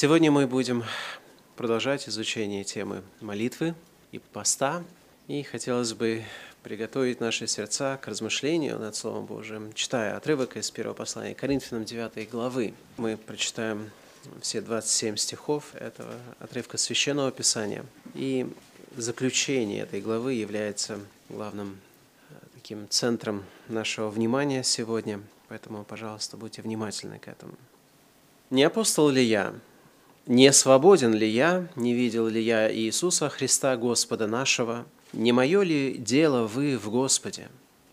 [0.00, 0.84] Сегодня мы будем
[1.56, 3.74] продолжать изучение темы молитвы
[4.12, 4.84] и поста.
[5.26, 6.22] И хотелось бы
[6.62, 12.30] приготовить наши сердца к размышлению над Словом Божьим, читая отрывок из первого послания Коринфянам 9
[12.30, 12.74] главы.
[12.96, 13.90] Мы прочитаем
[14.40, 17.84] все 27 стихов этого отрывка Священного Писания.
[18.14, 18.46] И
[18.96, 21.76] заключение этой главы является главным
[22.30, 25.20] э, таким центром нашего внимания сегодня.
[25.48, 27.54] Поэтому, пожалуйста, будьте внимательны к этому.
[28.50, 29.54] «Не апостол ли я?
[30.28, 31.68] Не свободен ли я?
[31.74, 34.84] Не видел ли я Иисуса Христа, Господа нашего?»
[35.14, 37.48] Не мое ли дело вы в Господе?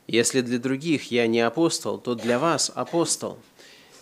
[0.05, 3.39] Если для других я не апостол, то для вас апостол,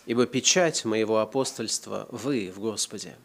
[0.07, 3.15] ибо печать моего апостольства вы в Господе.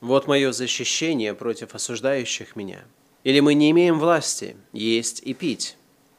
[0.00, 2.84] Вот мое защищение против осуждающих меня.
[3.24, 5.76] Или мы не имеем власти есть и пить,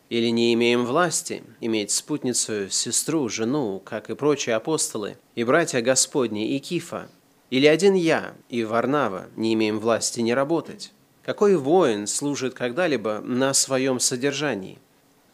[0.10, 6.56] или не имеем власти иметь спутницу, сестру, жену, как и прочие апостолы, и братья Господни,
[6.56, 7.10] и Кифа,
[7.50, 10.92] или один я и Варнава не имеем власти не работать.
[11.24, 14.80] Какой воин служит когда-либо на своем содержании?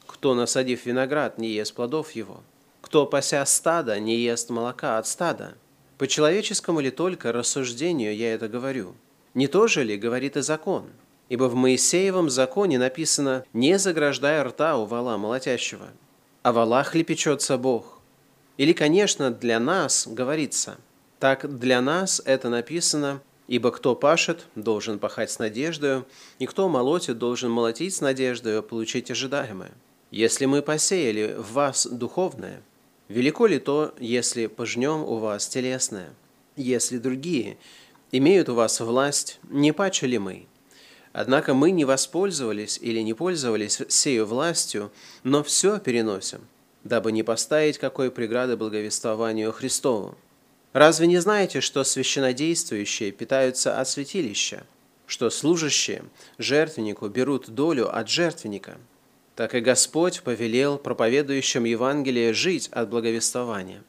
[0.08, 2.42] Кто, насадив виноград, не ест плодов его?
[2.82, 5.56] Кто, пася стада, не ест молока от стада?
[5.98, 8.96] По человеческому ли только рассуждению я это говорю?
[9.34, 10.86] Не то же ли говорит и закон?
[11.28, 15.88] Ибо в Моисеевом законе написано «Не заграждай рта у вала молотящего».
[16.44, 18.00] А валах ли печется Бог?
[18.58, 20.78] Или, конечно, для нас говорится
[21.26, 26.06] «Так для нас это написано Ибо кто пашет, должен пахать с надеждою,
[26.38, 29.72] и кто молотит, должен молотить с надеждою получить ожидаемое.
[30.12, 32.62] Если мы посеяли в вас духовное,
[33.08, 36.10] велико ли то, если пожнем у вас телесное?
[36.56, 37.58] Если другие
[38.12, 40.46] имеют у вас власть, не паче ли мы?
[41.12, 44.92] Однако мы не воспользовались или не пользовались сею властью,
[45.24, 46.42] но все переносим,
[46.84, 50.16] дабы не поставить какой преграды благовествованию Христову.
[50.76, 54.66] Разве не знаете, что священодействующие питаются от святилища,
[55.08, 56.04] что служащие
[56.38, 58.78] жертвеннику берут долю от жертвенника?
[59.38, 63.84] Так и Господь повелел проповедующим Евангелие жить от благовествования.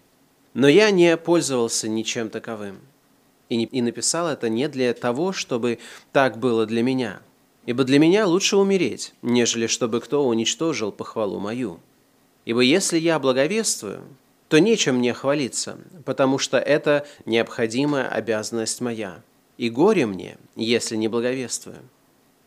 [0.55, 2.79] Но я не пользовался ничем таковым.
[3.49, 5.81] И, не, и написал это не для того, чтобы
[6.13, 7.21] так было для меня.
[7.65, 11.81] Ибо для меня лучше умереть, нежели чтобы кто уничтожил похвалу мою.
[12.45, 14.05] Ибо если я благовествую,
[14.49, 19.23] то нечем мне хвалиться, потому что это необходимая обязанность моя.
[19.59, 21.79] И горе мне, если не благовествую.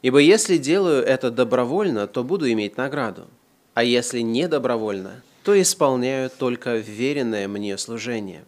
[0.01, 3.27] Ибо если делаю это добровольно, то буду иметь награду,
[3.73, 8.45] а если не добровольно, то исполняю только веренное мне служение.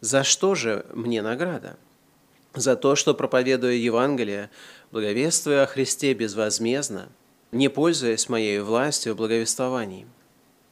[0.00, 1.76] За что же мне награда?
[2.54, 4.50] За то, что проповедуя Евангелие,
[4.90, 7.08] благовествуя о Христе безвозмездно,
[7.52, 10.06] не пользуясь моей властью в.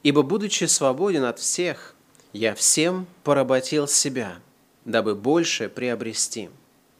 [0.02, 1.94] Ибо, будучи свободен от всех–
[2.32, 4.40] я всем поработил себя,
[4.84, 6.50] дабы больше приобрести.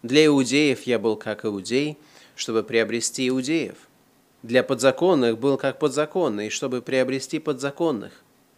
[0.02, 1.98] Для иудеев я был как иудей,
[2.34, 3.76] чтобы приобрести иудеев.
[4.42, 8.12] Для подзаконных был как подзаконный, чтобы приобрести подзаконных.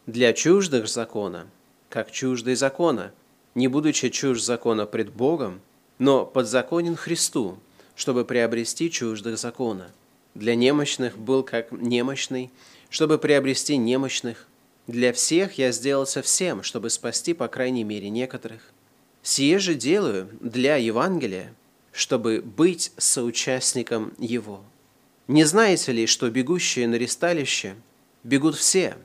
[0.06, 1.47] Для чуждых закона,
[1.88, 3.12] как чуждый закона,
[3.54, 5.60] не будучи чужд закона пред Богом,
[5.98, 7.59] но подзаконен Христу,
[7.97, 9.91] чтобы приобрести чуждых закона.
[10.34, 12.50] Для немощных был как немощный,
[12.91, 14.47] чтобы приобрести немощных.
[14.91, 18.73] Для всех я сделался всем, чтобы спасти, по крайней мере, некоторых.
[19.23, 21.55] Сие же делаю для Евангелия,
[21.93, 24.65] чтобы быть соучастником его.
[25.28, 27.77] Не знаете ли, что бегущие на ресталище
[28.25, 28.97] бегут все,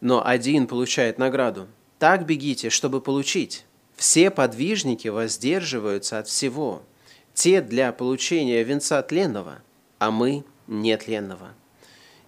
[0.00, 1.68] но один получает награду?
[1.98, 3.66] Так бегите, чтобы получить.
[3.96, 6.82] Все подвижники воздерживаются от всего,
[7.34, 9.60] те для получения венца тленного,
[9.98, 11.50] а мы нетленного.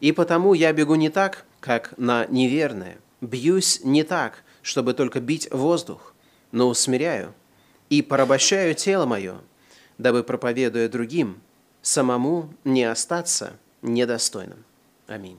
[0.00, 5.50] И потому я бегу не так, как на неверное, Бьюсь не так, чтобы только бить
[5.50, 6.14] воздух,
[6.52, 7.34] но усмиряю
[7.88, 9.40] и порабощаю тело мое,
[9.98, 11.40] дабы, проповедуя другим,
[11.82, 14.64] самому не остаться недостойным.
[15.06, 15.38] Аминь.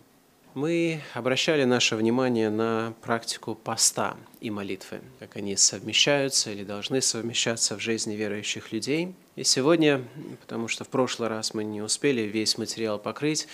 [0.53, 7.75] Мы обращали наше внимание на практику поста и молитвы, как они совмещаются или должны совмещаться
[7.75, 9.13] в жизни верующих людей.
[9.35, 10.03] И сегодня,
[10.41, 13.47] потому что в прошлый раз мы не успели весь материал покрыть,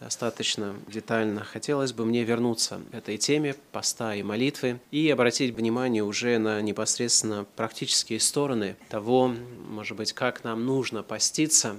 [0.00, 1.44] достаточно детально.
[1.44, 6.60] Хотелось бы мне вернуться к этой теме поста и молитвы и обратить внимание уже на
[6.62, 9.32] непосредственно практические стороны того,
[9.68, 11.76] может быть, как нам нужно поститься,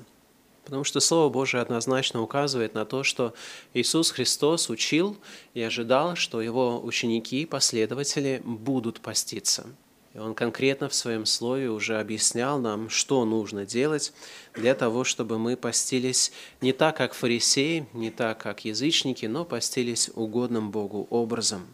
[0.63, 3.33] Потому что Слово Божие однозначно указывает на то, что
[3.73, 5.17] Иисус Христос учил
[5.55, 9.65] и ожидал, что Его ученики, последователи будут поститься.
[10.13, 14.11] И он конкретно в своем слове уже объяснял нам, что нужно делать
[14.53, 20.11] для того, чтобы мы постились не так, как фарисеи, не так, как язычники, но постились
[20.13, 21.65] угодным Богу образом.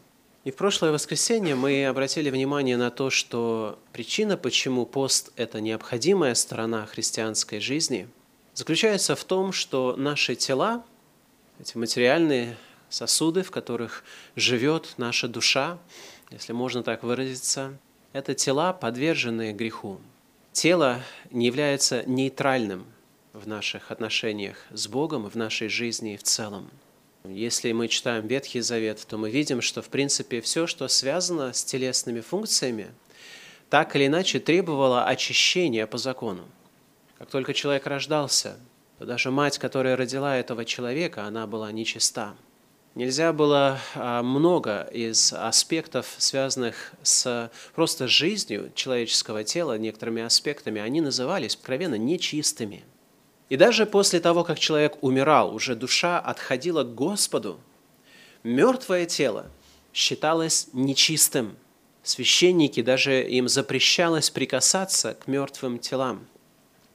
[0.44, 6.36] И в прошлое воскресенье мы обратили внимание на то, что причина, почему пост– это необходимая
[6.36, 8.08] сторона христианской жизни,
[8.54, 10.86] заключается в том, что наши тела,
[11.60, 12.56] эти материальные
[12.88, 14.04] сосуды, в которых
[14.36, 15.80] живет наша душа,
[16.32, 17.78] если можно так выразиться,
[18.18, 20.00] это тела, подверженные греху.
[20.52, 22.86] Тело не является нейтральным
[23.34, 26.70] в наших отношениях с Богом в нашей жизни в целом–
[27.30, 31.64] если мы читаем Ветхий Завет, то мы видим, что, в принципе, все, что связано с
[31.64, 32.88] телесными функциями,
[33.70, 36.46] так или иначе требовало очищения по закону.
[37.18, 38.58] Как только человек рождался,
[38.98, 42.36] то даже мать, которая родила этого человека, она была нечиста.
[42.98, 51.00] Нельзя было а, много из аспектов, связанных с просто жизнью человеческого тела, некоторыми аспектами, они
[51.02, 52.84] назывались откровенно нечистыми–
[53.50, 57.60] и даже после того, как человек умирал, уже душа отходила к Господу,
[58.44, 59.48] мертвое тело
[59.94, 61.56] считалось нечистым.
[62.04, 66.28] Священники даже им запрещалось прикасаться к мертвым телам,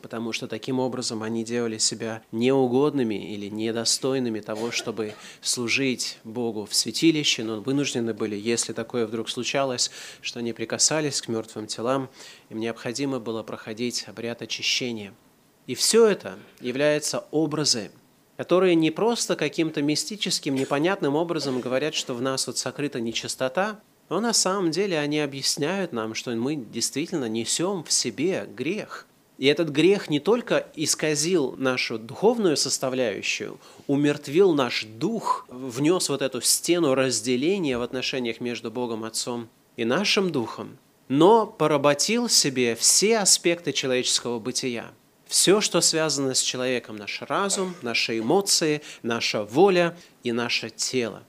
[0.02, 6.75] потому что таким образом они делали себя неугодными или недостойными того, чтобы служить Богу в
[6.75, 9.90] святилище, но вынуждены были, если такое вдруг случалось,
[10.20, 12.10] что они прикасались к мертвым телам,
[12.50, 15.14] им необходимо было проходить обряд очищения–
[15.66, 17.90] и все это является образы,
[18.37, 24.20] которые не просто каким-то мистическим, непонятным образом говорят, что в нас вот сокрыта нечистота, но
[24.20, 29.06] на самом деле они объясняют нам, что мы действительно несем в себе грех.
[29.38, 36.40] И этот грех не только исказил нашу духовную составляющую, умертвил наш дух, внес вот эту
[36.40, 43.73] стену разделения в отношениях между Богом Отцом и нашим духом, но поработил себе все аспекты
[43.73, 44.93] человеческого бытия–
[45.32, 51.23] все, что связано с человеком, наш разум, наши эмоции, наша воля и наше тело,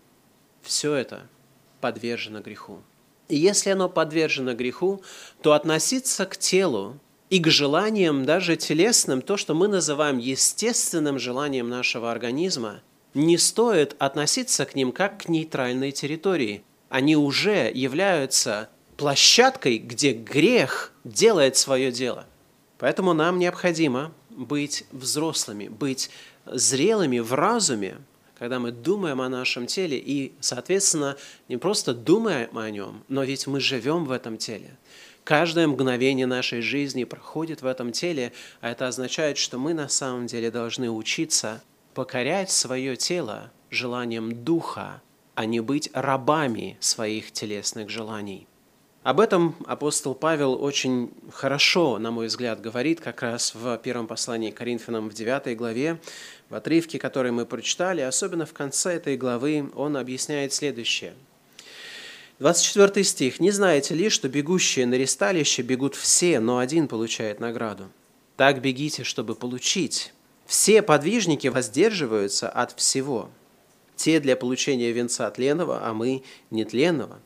[0.61, 1.25] все это
[1.79, 2.81] подвержено греху.
[3.29, 5.01] И если оно подвержено греху,
[5.41, 6.99] то относиться к телу
[7.33, 12.81] и к желаниям, даже телесным, то, что мы называем естественным желанием нашего организма,
[13.15, 16.61] не стоит относиться к ним как к нейтральной территории.
[16.89, 22.27] Они уже являются площадкой, где грех делает свое дело.
[22.77, 26.11] Поэтому нам необходимо быть взрослыми, быть
[26.45, 27.97] зрелыми в разуме,
[28.37, 31.17] когда мы думаем о нашем теле и, соответственно,
[31.49, 34.77] не просто думаем о нем, но ведь мы живем в этом теле.
[35.23, 40.27] Каждое мгновение нашей жизни проходит в этом теле, а это означает, что мы на самом
[40.27, 45.01] деле должны учиться покорять свое тело желанием духа,
[45.35, 48.47] а не быть рабами своих телесных желаний.
[49.03, 54.51] Об этом апостол Павел очень хорошо, на мой взгляд, говорит как раз в первом послании
[54.51, 55.99] к Коринфянам в 9 главе,
[56.49, 61.13] в отрывке, который мы прочитали, особенно в конце этой главы, он объясняет следующее.
[62.43, 63.39] 24 стих.
[63.39, 67.89] «Не знаете ли, что бегущие на ресталище бегут все, но один получает награду?
[68.35, 70.13] Так бегите, чтобы получить.
[70.45, 73.29] Все подвижники воздерживаются от всего.
[73.95, 77.21] Те для получения венца тленного, а мы нетленного».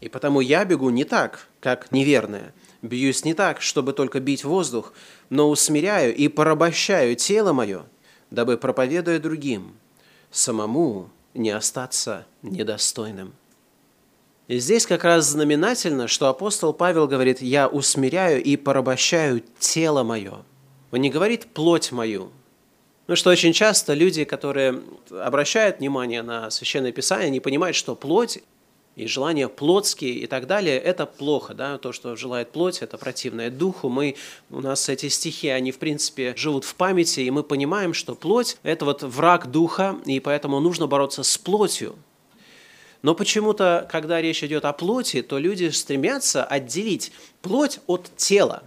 [0.00, 2.52] И потому я бегу не так, как неверная.
[2.82, 4.92] Бьюсь не так, чтобы только бить воздух,
[5.30, 7.84] но усмиряю и порабощаю тело мое,
[8.32, 9.76] дабы, проповедуя другим,
[10.32, 13.34] самому не остаться недостойным.
[14.48, 20.38] И здесь как раз знаменательно, что апостол Павел говорит, я усмиряю и порабощаю тело мое.
[20.90, 22.30] Он не говорит плоть мою.
[23.08, 28.38] Ну что очень часто люди, которые обращают внимание на Священное Писание, не понимают, что плоть
[28.96, 33.50] и желания плотские и так далее, это плохо, да, то, что желает плоть, это противное
[33.50, 33.90] духу.
[33.90, 34.16] Мы,
[34.50, 38.56] у нас эти стихи, они, в принципе, живут в памяти, и мы понимаем, что плоть–
[38.62, 41.96] это вот враг духа, и поэтому нужно бороться с плотью.
[43.02, 47.12] Но почему-то, когда речь идет о плоти, то люди стремятся отделить
[47.42, 48.62] плоть от тела.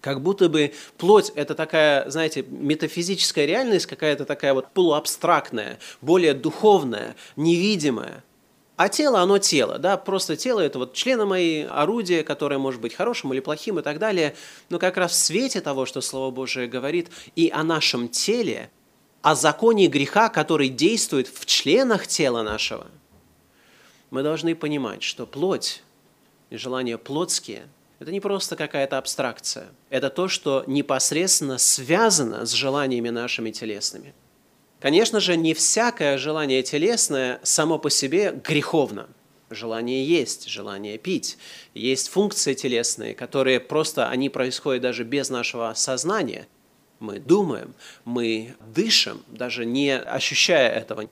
[0.00, 7.14] Как будто бы плоть– это такая, знаете, метафизическая реальность, какая-то такая вот полуабстрактная, более духовная,
[7.36, 8.24] невидимая–
[8.76, 12.94] а тело, оно тело, да, просто тело– это вот члены мои, орудие, которое может быть
[12.94, 14.34] хорошим или плохим и так далее.
[14.70, 18.70] Но как раз в свете того, что Слово Божие говорит и о нашем теле,
[19.20, 22.86] о законе греха, который действует в членах тела нашего,
[24.12, 25.82] мы должны понимать, что плоть
[26.50, 27.66] и желания плотские–
[27.98, 29.68] это не просто какая-то абстракция.
[29.90, 34.14] Это то, что непосредственно связано с желаниями нашими телесными–
[34.82, 39.08] Конечно же, не всякое желание телесное само по себе греховно.
[39.48, 41.38] Желание есть, желание пить.
[41.72, 46.48] Есть функции телесные, которые просто, они происходят даже без нашего сознания.
[47.02, 51.08] Мы думаем, мы дышим, даже не ощущая этого.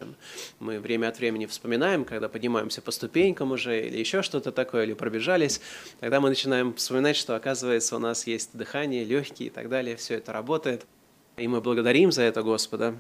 [0.61, 4.93] Мы время от времени вспоминаем, когда поднимаемся по ступенькам уже или еще что-то такое, или
[4.95, 5.61] пробежались,
[5.99, 10.15] тогда мы начинаем вспоминать, что оказывается у нас есть дыхание, легкие и так далее, все
[10.15, 10.87] это работает.
[11.37, 12.95] И мы благодарим за это Господа,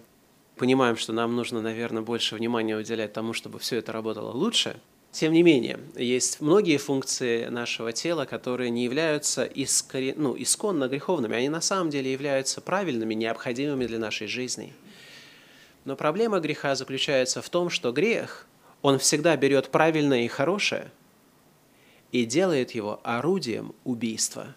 [0.56, 4.80] понимаем, что нам нужно, наверное, больше внимания уделять тому, чтобы все это работало лучше–
[5.12, 10.14] тем не менее, есть многие функции нашего тела, которые не являются искорен...
[10.17, 11.35] ну, исконно греховными.
[11.37, 14.73] Они на самом деле являются правильными, необходимыми для нашей жизни.
[15.85, 18.47] Но проблема греха заключается в том, что грех,
[18.83, 20.93] он всегда берет правильное и хорошее
[22.12, 24.55] и делает его орудием убийства,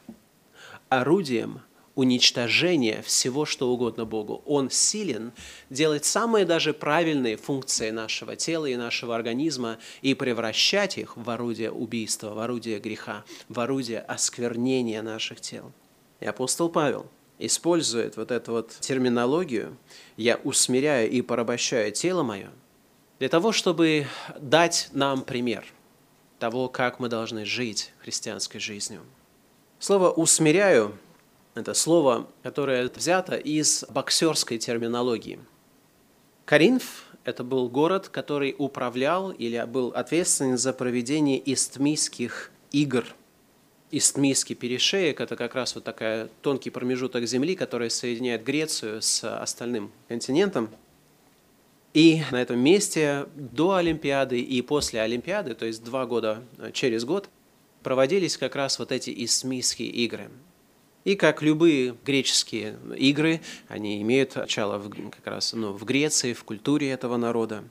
[0.90, 1.62] орудием
[1.96, 4.42] уничтожения всего, что угодно Богу.
[4.46, 5.32] Он силен
[5.70, 11.72] делать самые даже правильные функции нашего тела и нашего организма и превращать их в орудие
[11.72, 15.72] убийства, в орудие греха, в орудие осквернения наших тел.
[16.20, 17.06] И апостол Павел
[17.38, 19.78] использует вот эту вот терминологию
[20.18, 22.50] «я усмиряю и порабощаю тело мое»
[23.20, 24.08] для того, чтобы
[24.40, 25.66] дать нам пример
[26.40, 29.02] того, как мы должны жить христианской жизнью.
[29.80, 30.98] Слово «усмиряю»
[31.56, 35.40] Это слово, которое взято из боксерской терминологии.
[36.46, 43.06] Каринф– это был город, который управлял или был ответственен за проведение истмийских игр.
[43.92, 49.92] Истмийский перешеек– это как раз вот такой тонкий промежуток земли, который соединяет Грецию с остальным
[50.08, 50.70] континентом.
[51.94, 56.42] И на этом месте до Олимпиады и после Олимпиады, то есть два года
[56.74, 57.30] через год,
[57.84, 60.32] проводились как раз вот эти Истмийские игры.
[61.04, 66.44] И как любые греческие игры, они имеют начало в, как раз ну, в Греции, в
[66.44, 67.64] культуре этого народа.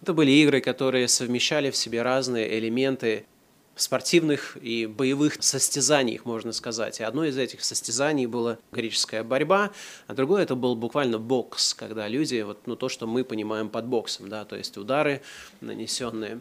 [0.00, 3.26] Это были игры, которые совмещали в себе разные элементы
[3.74, 7.00] спортивных и боевых состязаний, можно сказать.
[7.00, 9.70] И одно из этих состязаний была греческая борьба,
[10.06, 13.86] а другое это был буквально бокс, когда люди, вот, ну, то, что мы понимаем под
[13.86, 15.20] боксом, да, то есть удары,
[15.60, 16.40] нанесенные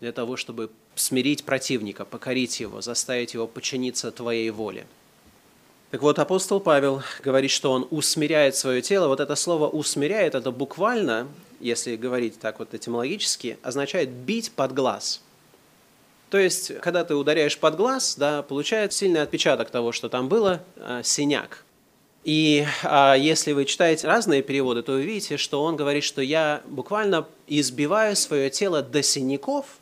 [0.00, 4.86] для того, чтобы смирить противника, покорить его, заставить его подчиниться твоей воле.
[5.92, 9.08] Так вот, апостол Павел говорит, что он усмиряет свое тело.
[9.08, 11.28] Вот это слово «усмиряет»– это буквально,
[11.60, 15.20] если говорить так вот этимологически, означает «бить под глаз».
[16.30, 20.62] То есть, когда ты ударяешь под глаз, да, получается сильный отпечаток того, что там было,
[20.76, 21.62] э, синяк.
[22.24, 26.62] И а, если вы читаете разные переводы, то вы видите, что он говорит, что я
[26.68, 29.66] буквально избиваю свое тело до синяков–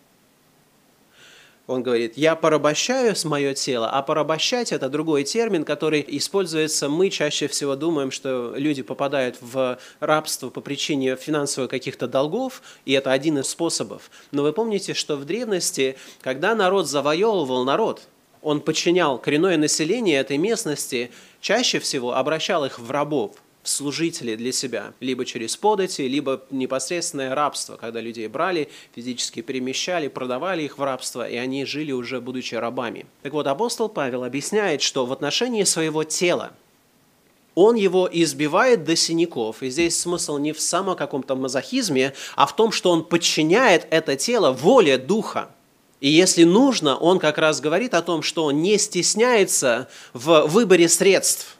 [1.70, 7.10] он говорит, я порабощаю с мое тело, а порабощать– это другой термин, который используется, мы
[7.10, 13.12] чаще всего думаем, что люди попадают в рабство по причине финансовых каких-то долгов, и это
[13.12, 14.10] один из способов.
[14.32, 18.02] Но вы помните, что в древности, когда народ завоевывал народ,
[18.42, 23.36] он подчинял коренное население этой местности, чаще всего обращал их в рабов–
[23.70, 30.62] служители для себя, либо через подати, либо непосредственное рабство, когда людей брали, физически перемещали, продавали
[30.62, 33.06] их в рабство, и они жили уже будучи рабами.
[33.22, 36.52] Так вот, апостол Павел объясняет, что в отношении своего тела
[37.54, 39.62] он его избивает до синяков.
[39.62, 44.16] И здесь смысл не в самом каком-то мазохизме, а в том, что он подчиняет это
[44.16, 45.50] тело воле Духа.
[46.00, 50.88] И если нужно, он как раз говорит о том, что он не стесняется в выборе
[50.88, 51.56] средств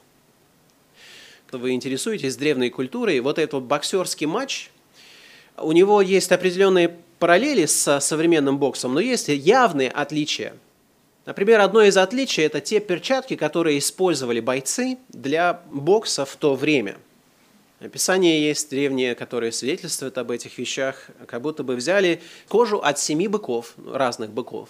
[1.57, 4.69] вы интересуетесь древней культурой, вот этот боксерский матч,
[5.57, 10.53] у него есть определенные параллели с современным боксом, но есть явные отличия.
[11.25, 16.97] Например, одно из отличий– это те перчатки, которые использовали бойцы для бокса в то время.
[17.79, 23.27] Описание есть древнее, которое свидетельствует об этих вещах, как будто бы взяли кожу от семи
[23.27, 24.69] быков, разных быков.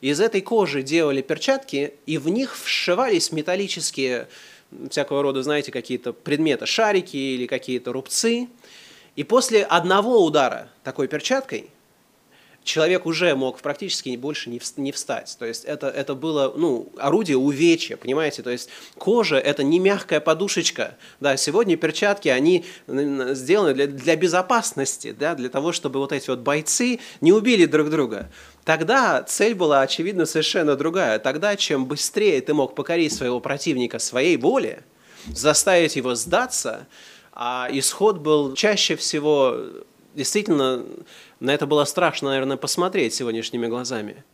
[0.00, 4.28] Из этой кожи делали перчатки, и в них вшивались металлические
[4.90, 8.48] всякого рода, знаете, какие-то предметы, шарики или какие-то рубцы.
[9.16, 11.70] И после одного удара такой перчаткой
[12.64, 15.36] человек уже мог практически больше не встать.
[15.38, 18.42] То есть это, это было ну, орудие увечья, понимаете?
[18.42, 20.96] То есть кожа– это не мягкая подушечка.
[21.20, 26.40] Да, сегодня перчатки, они сделаны для, для безопасности, да, для того, чтобы вот эти вот
[26.40, 28.30] бойцы не убили друг друга.
[28.64, 31.18] Тогда цель была, очевидно, совершенно другая.
[31.18, 34.84] Тогда, чем быстрее ты мог покорить своего противника своей воле,
[35.34, 36.86] заставить его сдаться,
[37.32, 39.56] а исход был чаще всего,
[40.14, 40.84] действительно,
[41.40, 44.24] на это было страшно, наверное, посмотреть сегодняшними глазами,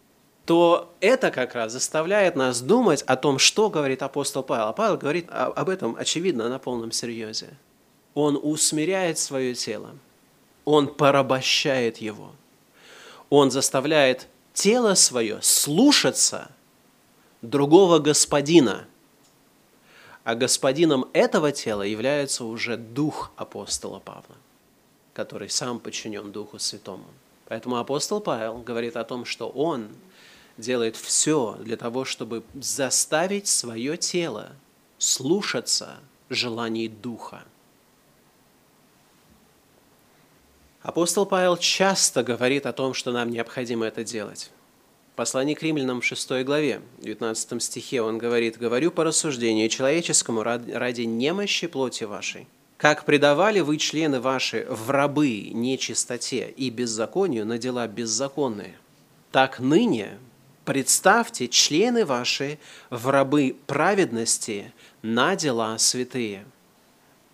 [0.44, 4.68] то это как раз заставляет нас думать о том, что говорит апостол Павел.
[4.68, 7.48] А Павел говорит об этом, очевидно, на полном серьезе.
[8.14, 9.90] Он усмиряет свое тело,
[10.64, 12.32] он порабощает его–
[13.30, 16.50] он заставляет тело свое слушаться
[17.42, 18.86] другого господина,
[20.24, 24.36] А господином этого тела является уже дух апостола Павла,
[25.14, 27.06] который сам подчинен Духу Святому.
[27.48, 29.88] Поэтому апостол Павел говорит о том, что он
[30.58, 34.50] делает все для того, чтобы заставить свое тело
[34.98, 37.44] слушаться желаний Духа.
[40.86, 44.52] Апостол Павел часто говорит о том, что нам необходимо это делать.
[45.14, 50.44] В послании к римлянам в 6 главе, 19 стихе он говорит, «Говорю по рассуждению человеческому
[50.44, 57.58] ради немощи плоти вашей, как предавали вы члены ваши в рабы нечистоте и беззаконию на
[57.58, 58.76] дела беззаконные,
[59.32, 60.20] так ныне
[60.64, 66.46] представьте члены ваши в рабы праведности на дела святые».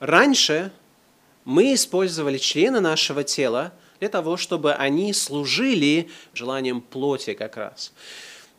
[0.01, 0.73] Раньше
[1.45, 7.93] мы использовали члены нашего тела для того, чтобы они служили желанием плоти как раз.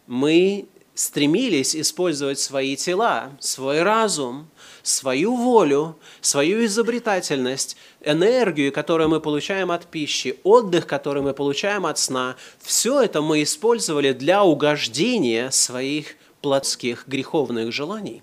[0.08, 4.48] Мы стремились использовать свои тела, свой разум,
[4.84, 11.98] свою волю, свою изобретательность, энергию, которую мы получаем от пищи, отдых, который мы получаем от
[11.98, 18.22] сна, все это мы использовали для угождения своих плотских греховных желаний.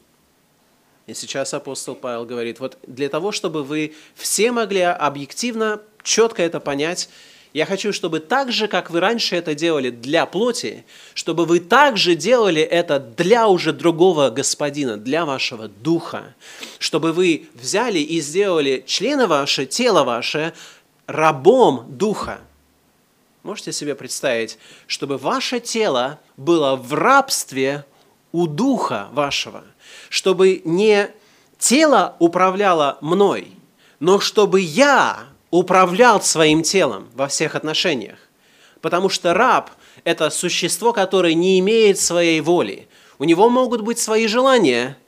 [1.06, 6.60] И сейчас апостол Павел говорит, вот для того, чтобы вы все могли объективно, четко это
[6.60, 7.08] понять,
[7.52, 12.14] я хочу, чтобы так же, как вы раньше это делали для плоти, чтобы вы также
[12.14, 16.34] делали это для уже другого господина, для вашего духа,
[16.78, 20.52] чтобы вы взяли и сделали члены ваше, тело ваше
[21.06, 22.40] рабом духа.
[23.42, 27.84] Можете себе представить, чтобы ваше тело было в рабстве
[28.30, 29.64] у духа вашего–
[30.10, 31.08] чтобы не
[31.58, 33.52] тело управляло мной,
[34.00, 38.18] но чтобы я управлял своим телом во всех отношениях.
[38.82, 39.70] Потому что раб–
[40.04, 42.88] это существо, которое не имеет своей воли.
[43.18, 44.98] У него могут быть свои желания,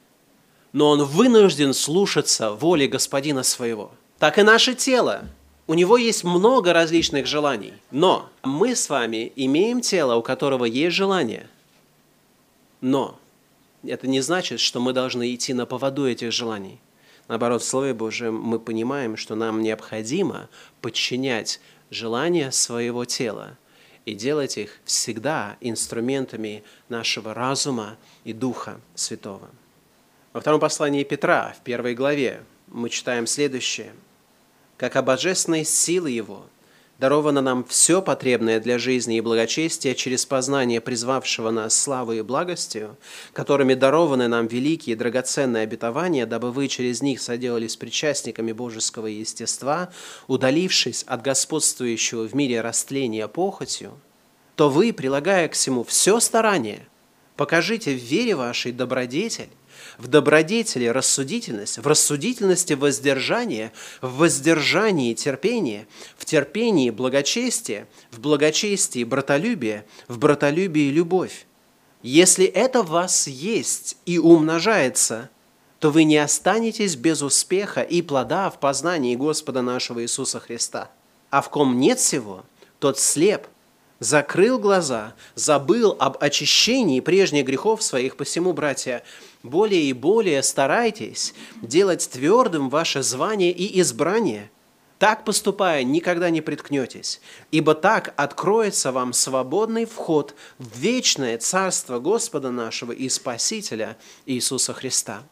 [0.72, 3.90] но он вынужден слушаться воли господина своего.
[4.18, 5.22] Так и наше тело.
[5.66, 7.72] У него есть много различных желаний.
[7.90, 11.48] Но мы с вами имеем тело, у которого есть желание.
[12.80, 13.18] Но
[13.84, 16.80] это не значит, что мы должны идти на поводу этих желаний.
[17.28, 20.48] Наоборот, в Слове Божьем мы понимаем, что нам необходимо
[20.80, 23.56] подчинять желания своего тела
[24.04, 29.50] и делать их всегда инструментами нашего разума и Духа Святого.
[30.32, 33.92] Во втором послании Петра, в первой главе, мы читаем следующее.
[34.76, 36.46] «Как о божественной силы Его–
[37.02, 42.96] даровано нам все потребное для жизни и благочестия через познание призвавшего нас славой и благостью,
[43.32, 49.90] которыми дарованы нам великие и драгоценные обетования, дабы вы через них соделались причастниками божеского естества,
[50.28, 53.98] удалившись от господствующего в мире растления похотью,
[54.54, 56.86] то вы, прилагая к всему все старание,
[57.36, 59.50] покажите в вере вашей добродетель,
[59.98, 69.84] в добродетели рассудительность, в рассудительности воздержание, в воздержании терпение, в терпении благочестие, в благочестии братолюбие,
[70.08, 71.46] в братолюбии любовь.
[72.02, 75.30] Если это в вас есть и умножается,
[75.78, 80.90] то вы не останетесь без успеха и плода в познании Господа нашего Иисуса Христа.
[81.30, 82.44] А в ком нет всего,
[82.78, 83.46] тот слеп,
[83.98, 89.02] закрыл глаза, забыл об очищении прежних грехов своих, посему, братья,
[89.42, 94.50] более и более старайтесь делать твердым ваше звание и избрание.
[94.98, 102.50] Так поступая, никогда не приткнетесь, ибо так откроется вам свободный вход в вечное Царство Господа
[102.50, 105.24] нашего и Спасителя Иисуса Христа.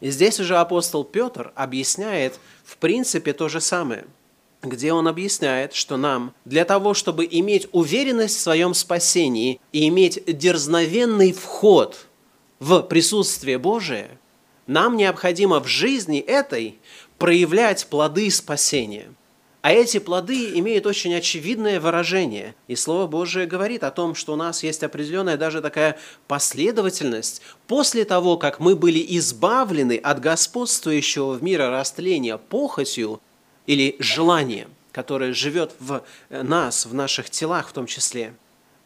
[0.00, 4.04] И здесь уже апостол Петр объясняет в принципе то же самое–
[4.62, 10.22] где он объясняет, что нам для того, чтобы иметь уверенность в своем спасении и иметь
[10.26, 12.05] дерзновенный вход
[12.58, 14.18] в присутствие Божие,
[14.66, 16.78] нам необходимо в жизни этой
[17.18, 19.08] проявлять плоды спасения.
[19.62, 22.54] А эти плоды имеют очень очевидное выражение.
[22.68, 27.42] И Слово Божие говорит о том, что у нас есть определенная даже такая последовательность.
[27.66, 33.20] После того, как мы были избавлены от господствующего в мире растления похотью,
[33.66, 38.34] или желание, которое живет в нас, в наших телах в том числе,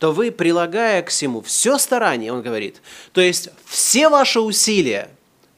[0.01, 2.81] то вы, прилагая к всему все старание, он говорит,
[3.13, 5.11] то есть все ваши усилия,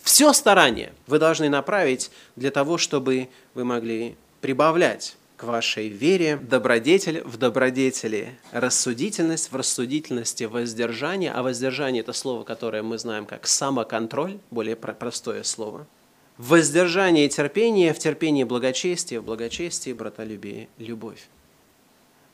[0.02, 7.22] все старание вы должны направить для того, чтобы вы могли прибавлять к вашей вере добродетель
[7.22, 14.38] в добродетели, рассудительность в рассудительности, воздержание, а воздержание– это слово, которое мы знаем как самоконтроль,
[14.50, 15.86] более простое слово–
[16.38, 21.28] в воздержании терпения, в терпении благочестия, в благочестии братолюбие, любовь.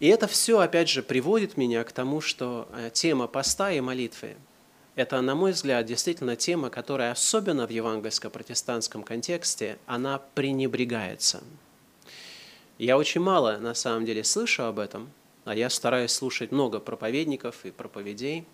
[0.01, 4.37] И это все, опять же, приводит меня к тому, что э, тема поста и молитвы–
[4.99, 11.41] Это, на мой взгляд, действительно тема, которая особенно в евангельско-протестантском контексте, она пренебрегается.
[12.79, 15.13] Я очень мало, на самом деле, слышу об этом,
[15.45, 18.45] а я стараюсь слушать много проповедников и проповедей.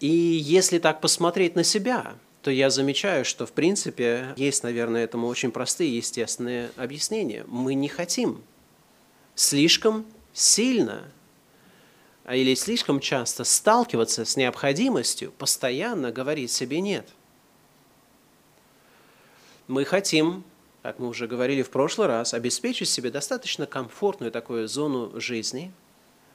[0.00, 5.26] И если так посмотреть на себя, то я замечаю, что, в принципе, есть, наверное, этому
[5.26, 7.44] очень простые естественные объяснения.
[7.46, 8.42] Мы не хотим
[9.34, 11.10] слишком сильно
[12.30, 17.08] а или слишком часто сталкиваться с необходимостью постоянно говорить себе «нет».
[19.66, 20.44] Мы хотим,
[20.84, 25.72] как мы уже говорили в прошлый раз, обеспечить себе достаточно комфортную такую зону жизни,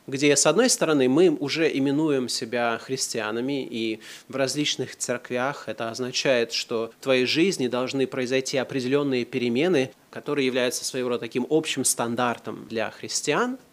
[0.05, 6.51] где, с одной стороны, мы уже именуем себя христианами, и в различных церквях это означает,
[6.51, 12.67] что в твоей жизни должны произойти определенные перемены, которые являются своего рода таким общим стандартом
[12.67, 13.57] для христиан–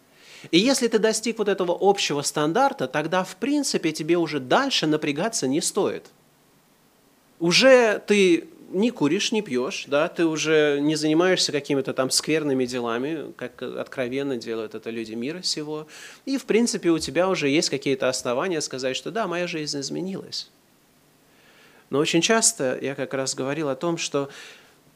[0.51, 5.47] и если ты достиг вот этого общего стандарта, тогда, в принципе, тебе уже дальше напрягаться
[5.47, 6.05] не стоит.
[7.39, 13.31] Уже ты не куришь, не пьешь, да, ты уже не занимаешься какими-то там скверными делами,
[13.37, 15.87] как откровенно делают это люди мира сего.
[16.25, 20.49] И, в принципе, у тебя уже есть какие-то основания сказать, что да, моя жизнь изменилась.
[21.89, 24.29] Но очень часто я как раз говорил о том, что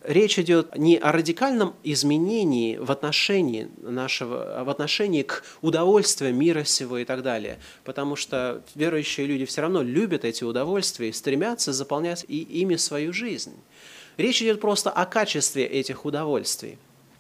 [0.08, 6.98] речь идет не о радикальном изменении в отношении, нашего, в отношении к удовольствию мира всего
[6.98, 12.26] и так далее, потому что верующие люди все равно любят эти удовольствия и стремятся заполнять
[12.28, 13.54] и ими свою жизнь.
[14.16, 16.80] Речь идет просто о качестве этих удовольствий.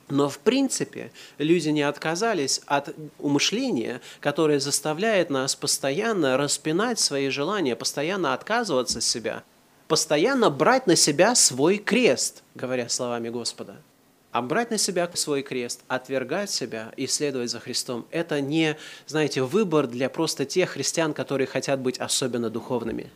[0.10, 7.76] Но в принципе люди не отказались от умышления, которое заставляет нас постоянно распинать свои желания,
[7.76, 9.44] постоянно отказываться от себя–
[9.88, 13.78] постоянно брать на себя свой крест, говоря словами Господа.
[14.32, 19.42] А брать на себя свой крест, отвергать себя и следовать за Христом– это не, знаете,
[19.42, 23.10] выбор для просто тех христиан, которые хотят быть особенно духовными.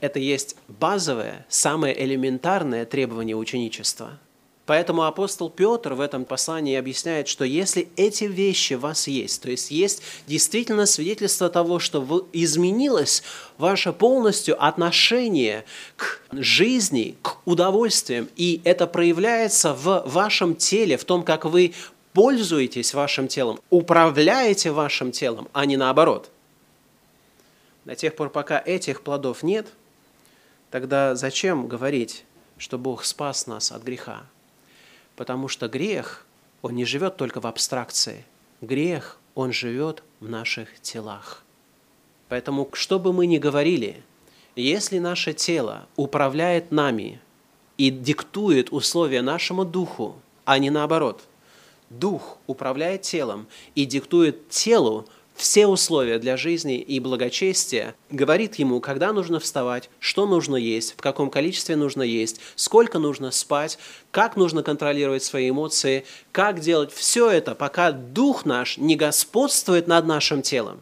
[0.00, 4.18] Это есть базовое, самое элементарное требование ученичества–
[4.66, 9.48] Поэтому апостол Петр в этом послании объясняет, что если эти вещи в вас есть, то
[9.48, 13.22] есть есть действительно свидетельство того, что изменилось
[13.58, 15.64] ваше полностью отношение
[15.96, 21.72] к жизни, к удовольствиям, и это проявляется в вашем теле, в том, как вы
[22.12, 26.28] пользуетесь вашим телом, управляете вашим телом, а не наоборот.
[27.84, 29.68] До тех пор, пока этих плодов нет,
[30.72, 32.24] тогда зачем говорить,
[32.58, 34.24] что Бог спас нас от греха?
[35.16, 36.26] Потому что грех,
[36.62, 38.24] он не живет только в абстракции.
[38.60, 41.42] Грех, он живет в наших телах.
[42.28, 44.02] Поэтому, что бы мы ни говорили,
[44.56, 47.20] если наше тело управляет нами
[47.76, 51.22] и диктует условия нашему духу, а не наоборот,
[51.90, 59.12] дух управляет телом и диктует телу все условия для жизни и благочестия, говорит ему, когда
[59.12, 63.78] нужно вставать, что нужно есть, в каком количестве нужно есть, сколько нужно спать,
[64.10, 70.06] как нужно контролировать свои эмоции, как делать все это, пока дух наш не господствует над
[70.06, 70.80] нашим телом.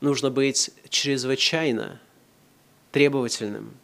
[0.00, 2.00] Нужно быть чрезвычайно
[2.92, 3.74] требовательным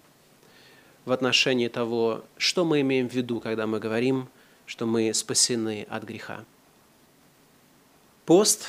[1.07, 4.29] в отношении того, что мы имеем в виду, когда мы говорим,
[4.67, 6.45] что мы спасены от греха.
[8.27, 8.67] Пост,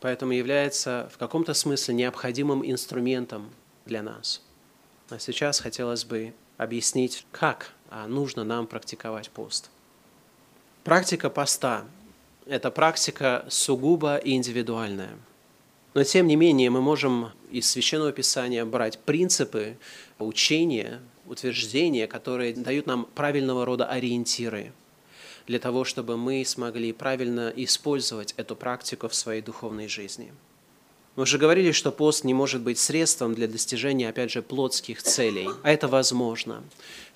[0.00, 3.50] поэтому является в каком-то смысле необходимым инструментом
[3.86, 4.42] для нас.
[5.10, 9.70] А сейчас хотелось бы объяснить, как а, нужно нам практиковать пост.
[10.84, 11.84] Практика поста–
[12.46, 15.16] это практика сугубо индивидуальная.
[15.94, 19.76] Но тем не менее мы можем из Священного Писания брать принципы,
[20.18, 24.72] учения, утверждения, которые дают нам правильного рода ориентиры–
[25.50, 30.32] для того, чтобы мы смогли правильно использовать эту практику в своей духовной жизни.
[31.16, 35.48] Мы уже говорили, что пост не может быть средством для достижения, опять же, плотских целей,
[35.64, 36.62] а это возможно.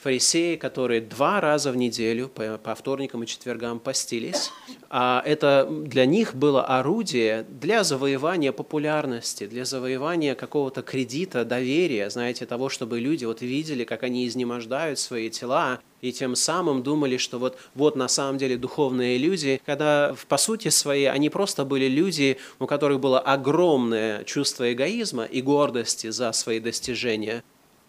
[0.04, 4.50] Фарисеи, которые два раза в неделю, по, по вторникам и четвергам постились,
[4.90, 12.44] а это для них было орудие для завоевания популярности, для завоевания какого-то кредита, доверия, знаете,
[12.44, 17.38] того, чтобы люди вот видели, как они изнемождают свои тела, и тем самым думали, что
[17.38, 22.36] вот, вот на самом деле духовные люди, когда по сути своей они просто были люди,
[22.58, 27.42] у которых было огромное чувство эгоизма и гордости за свои достижения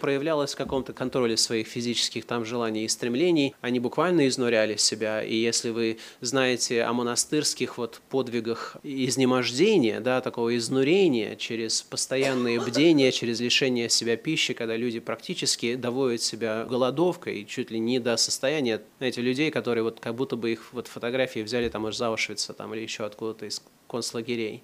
[0.05, 3.55] проявлялось в каком-то контроле своих физических там желаний и стремлений.
[3.61, 5.23] Они буквально изнуряли себя.
[5.23, 13.11] И если вы знаете о монастырских вот подвигах изнемождения, да, такого изнурения через постоянные бдения,
[13.11, 18.83] через лишение себя пищи, когда люди практически доводят себя голодовкой, чуть ли не до состояния,
[18.99, 22.75] знаете, людей, которые вот как будто бы их вот фотографии взяли там из Аушвица там,
[22.75, 24.61] или еще откуда-то из концлагерей.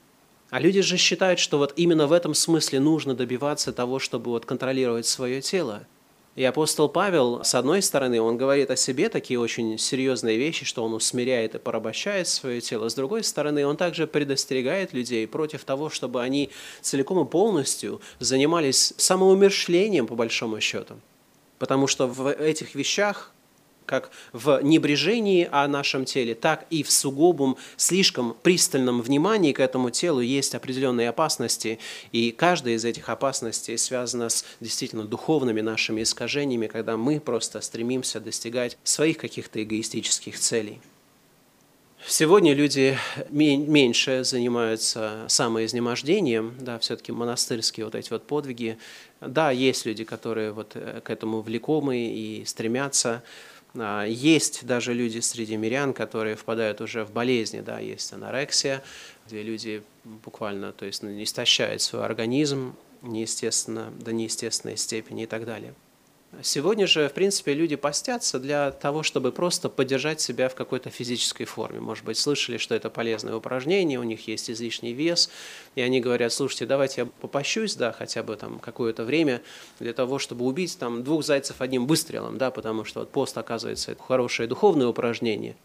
[0.51, 4.45] А люди же считают, что вот именно в этом смысле нужно добиваться того, чтобы вот
[4.45, 5.87] контролировать свое тело.
[6.35, 10.83] И апостол Павел, с одной стороны, он говорит о себе такие очень серьезные вещи, что
[10.83, 12.89] он усмиряет и порабощает свое тело.
[12.89, 16.49] С другой стороны, он также предостерегает людей против того, чтобы они
[16.81, 20.95] целиком и полностью занимались самоумершлением, по большому счету.
[21.59, 23.31] Потому что в этих вещах
[23.85, 29.89] как в небрежении о нашем теле, так и в сугубом, слишком пристальном внимании к этому
[29.89, 31.79] телу есть определенные опасности,
[32.11, 38.19] и каждая из этих опасностей связана с действительно духовными нашими искажениями, когда мы просто стремимся
[38.19, 40.79] достигать своих каких-то эгоистических целей.
[42.07, 42.97] Сегодня люди
[43.29, 48.79] меньше занимаются самоизнемождением, да, все-таки монастырские вот эти вот подвиги.
[49.21, 53.21] Да, есть люди, которые вот э, к этому влекомы и стремятся,
[53.73, 58.83] есть даже люди среди мирян, которые впадают уже в болезни, да, есть анорексия,
[59.27, 65.45] где люди буквально, то есть ну, истощают свой организм неестественно, до неестественной степени и так
[65.45, 65.73] далее.
[66.41, 71.43] Сегодня же, в принципе, люди постятся для того, чтобы просто поддержать себя в какой-то физической
[71.43, 71.81] форме.
[71.81, 75.29] Может быть, слышали, что это полезное упражнение, у них есть излишний вес,
[75.75, 79.41] и они говорят, слушайте, давайте я попощусь, да, хотя бы там какое-то время
[79.79, 83.91] для того, чтобы убить там двух зайцев одним выстрелом, да, потому что вот пост, оказывается,
[83.91, 85.57] это хорошее духовное упражнение,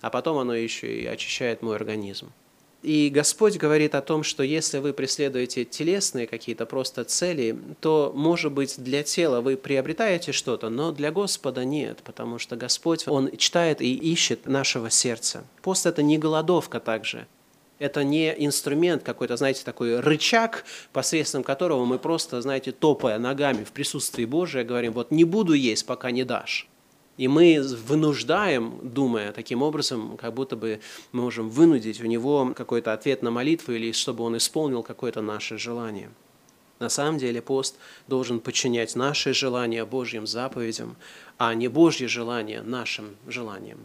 [0.00, 2.32] а потом оно еще и очищает мой организм.
[2.84, 8.52] И Господь говорит о том, что если вы преследуете телесные какие-то просто цели, то, может
[8.52, 13.80] быть, для тела вы приобретаете что-то, но для Господа нет, потому что Господь, Он читает
[13.80, 15.44] и ищет нашего сердца.
[15.62, 17.26] Пост– это не голодовка также.
[17.78, 23.72] Это не инструмент какой-то, знаете, такой рычаг, посредством которого мы просто, знаете, топая ногами в
[23.72, 26.68] присутствии Божия, говорим, вот не буду есть, пока не дашь.
[27.16, 30.80] И мы вынуждаем, думая таким образом, как будто бы
[31.12, 35.56] мы можем вынудить у него какой-то ответ на молитву или чтобы он исполнил какое-то наше
[35.56, 36.10] желание.
[36.80, 37.76] На самом деле пост
[38.08, 40.96] должен подчинять наши желания Божьим заповедям,
[41.38, 43.78] а не Божьи желания нашим желаниям.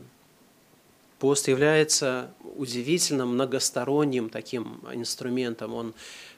[1.20, 5.74] Пост является удивительно многосторонним таким инструментом.
[5.76, 5.94] Он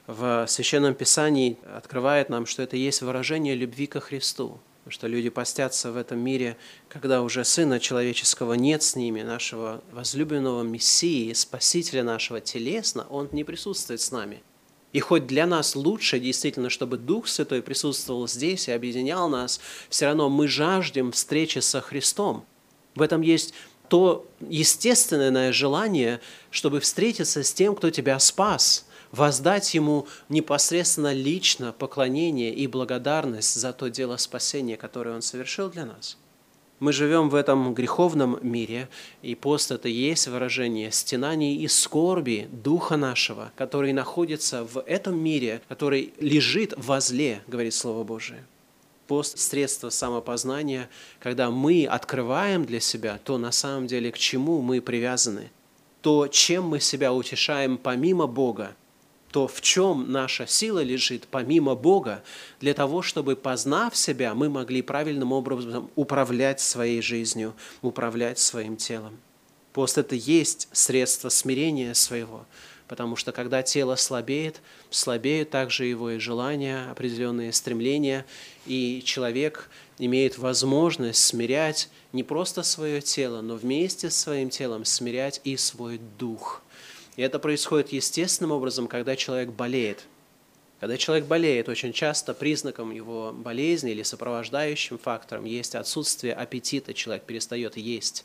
[0.06, 5.28] в Священном Писании открывает нам, что это есть выражение любви ко Христу– Потому что люди
[5.28, 6.56] постятся в этом мире,
[6.88, 13.44] когда уже Сына Человеческого нет с ними, нашего возлюбленного Мессии, Спасителя нашего телесно, Он не
[13.44, 14.42] присутствует с нами.
[14.92, 20.06] И хоть для нас лучше действительно, чтобы Дух Святой присутствовал здесь и объединял нас, все
[20.06, 22.44] равно мы жаждем встречи со Христом.
[22.96, 23.54] В этом есть
[23.88, 32.52] то естественное желание, чтобы встретиться с тем, кто тебя спас– воздать Ему непосредственно лично поклонение
[32.52, 36.16] и благодарность за то дело спасения, которое Он совершил для нас.
[36.80, 38.88] Мы живем в этом греховном мире,
[39.22, 45.16] и пост– это и есть выражение стенаний и скорби Духа нашего, который находится в этом
[45.16, 48.42] мире, который лежит возле, говорит Слово Божие.
[49.06, 50.88] Пост– средство самопознания,
[51.20, 55.52] когда мы открываем для себя то, на самом деле, к чему мы привязаны,
[56.00, 58.74] то, чем мы себя утешаем помимо Бога,
[59.32, 62.22] то в чем наша сила лежит, помимо Бога,
[62.60, 69.18] для того, чтобы, познав себя, мы могли правильным образом управлять своей жизнью, управлять своим телом.
[69.72, 72.44] Пост– это есть средство смирения своего,
[72.88, 78.26] потому что когда тело слабеет, слабеют также его и желания, определенные стремления,
[78.66, 85.40] и человек имеет возможность смирять не просто свое тело, но вместе с своим телом смирять
[85.42, 86.60] и свой дух–
[87.16, 90.04] и это происходит естественным образом, когда человек болеет.
[90.80, 97.22] Когда человек болеет, очень часто признаком его болезни или сопровождающим фактором есть отсутствие аппетита, человек
[97.22, 98.24] перестает есть.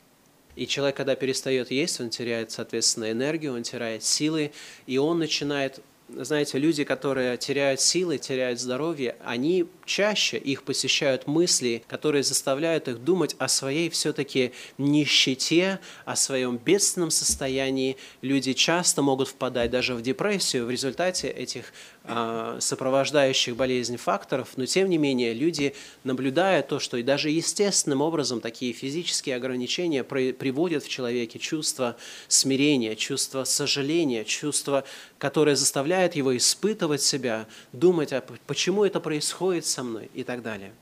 [0.56, 4.52] И человек, когда перестает есть, он теряет, соответственно, энергию, он теряет силы,
[4.88, 11.83] и он начинает знаете, люди, которые теряют силы, теряют здоровье, они чаще их посещают мысли,
[11.87, 17.97] которые заставляют их думать о своей все-таки нищете, о своем бедственном состоянии.
[18.21, 21.73] Люди часто могут впадать даже в депрессию в результате этих
[22.59, 28.39] сопровождающих болезнь факторов, но тем не менее люди, наблюдая то, что и даже естественным образом
[28.39, 34.85] такие физические ограничения приводят в человеке чувство смирения, чувство сожаления, чувство,
[35.17, 40.73] которое заставляет его испытывать себя, думать, а почему это происходит со мной и так далее.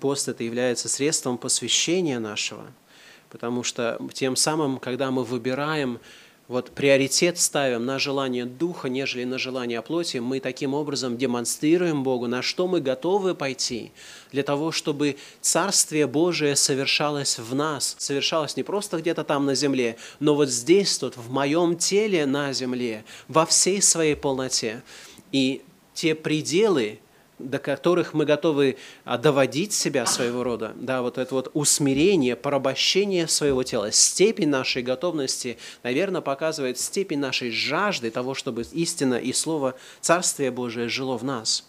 [0.00, 2.66] Пост это является средством посвящения нашего,
[3.30, 6.00] потому что тем самым, когда мы выбираем
[6.54, 12.28] вот приоритет ставим на желание духа, нежели на желание плоти, мы таким образом демонстрируем Богу,
[12.28, 13.90] на что мы готовы пойти,
[14.30, 19.96] для того, чтобы Царствие Божие совершалось в нас, совершалось не просто где-то там на земле,
[20.20, 24.84] но вот здесь, тут, в моем теле на земле, во всей своей полноте.
[25.32, 25.62] И
[25.92, 27.00] те пределы,
[27.38, 33.26] до которых мы готовы а, доводить себя своего рода, да, вот это вот усмирение, порабощение
[33.26, 39.74] своего тела, степень нашей готовности, наверное, показывает степень нашей жажды того, чтобы истина и Слово
[40.00, 41.66] Царствия Божие жило в нас.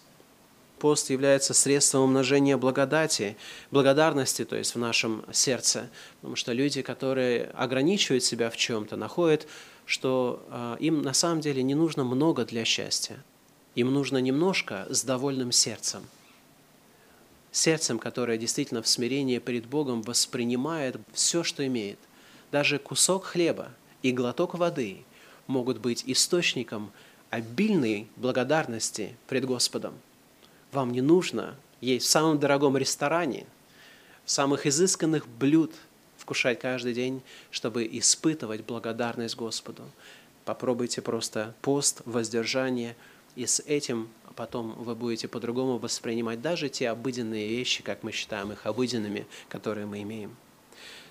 [0.77, 3.37] Пост является средством умножения благодати,
[3.71, 9.47] благодарности, то есть в нашем сердце, потому что люди, которые ограничивают себя в чем-то, находят,
[9.85, 13.23] что э, им на самом деле не нужно много для счастья.
[13.75, 16.03] Им нужно немножко с довольным сердцем.
[17.51, 21.99] Сердцем, которое действительно в смирении перед Богом воспринимает все, что имеет.
[22.51, 23.69] Даже кусок хлеба
[24.01, 25.03] и глоток воды
[25.47, 26.91] могут быть источником
[27.29, 29.93] обильной благодарности пред Господом.
[30.71, 33.45] Вам не нужно есть в самом дорогом ресторане,
[34.23, 35.73] в самых изысканных блюд
[36.17, 39.83] вкушать каждый день, чтобы испытывать благодарность Господу.
[40.45, 42.95] Попробуйте просто пост, воздержание–
[43.35, 48.51] и с этим потом вы будете по-другому воспринимать даже те обыденные вещи, как мы считаем
[48.51, 50.35] их обыденными, которые мы имеем.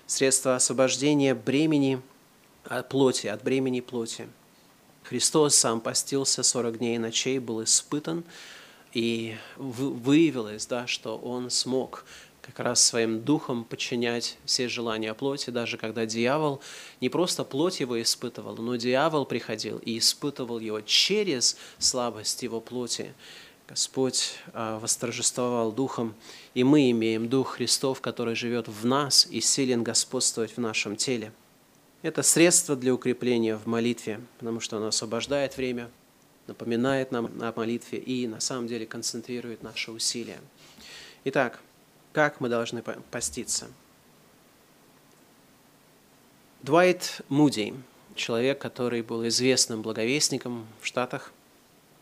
[0.05, 2.01] Средство освобождения бремени
[2.63, 4.27] от плоти, от бремени плоти.
[5.03, 8.23] Христос сам постился 40 дней и ночей, был испытан,
[8.93, 12.05] и выявилось, да, что Он смог
[12.45, 16.61] как раз своим духом подчинять все желания плоти, даже когда дьявол
[17.01, 23.13] не просто плоть его испытывал, но дьявол приходил и испытывал его через слабость его плоти.
[23.67, 26.13] Господь а, восторжествовал Духом,
[26.53, 31.31] и мы имеем Дух Христов, который живет в нас и силен господствовать в нашем теле.
[32.03, 35.89] Это средство для укрепления в молитве, потому что оно освобождает время,
[36.45, 40.37] напоминает нам о молитве и на самом деле концентрирует наши усилия.
[41.23, 41.59] Итак,
[42.15, 43.67] как мы должны поститься.
[46.61, 47.73] Дуайт Муди,
[48.15, 51.33] человек, который был известным благовестником в Штатах,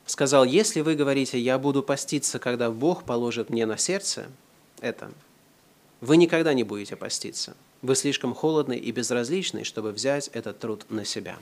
[0.05, 4.27] сказал, если вы говорите, я буду поститься, когда Бог положит мне на сердце
[4.81, 5.11] это,
[5.99, 7.57] вы никогда не будете поститься.
[7.81, 11.39] Вы слишком холодны и безразличны, чтобы взять этот труд на себя.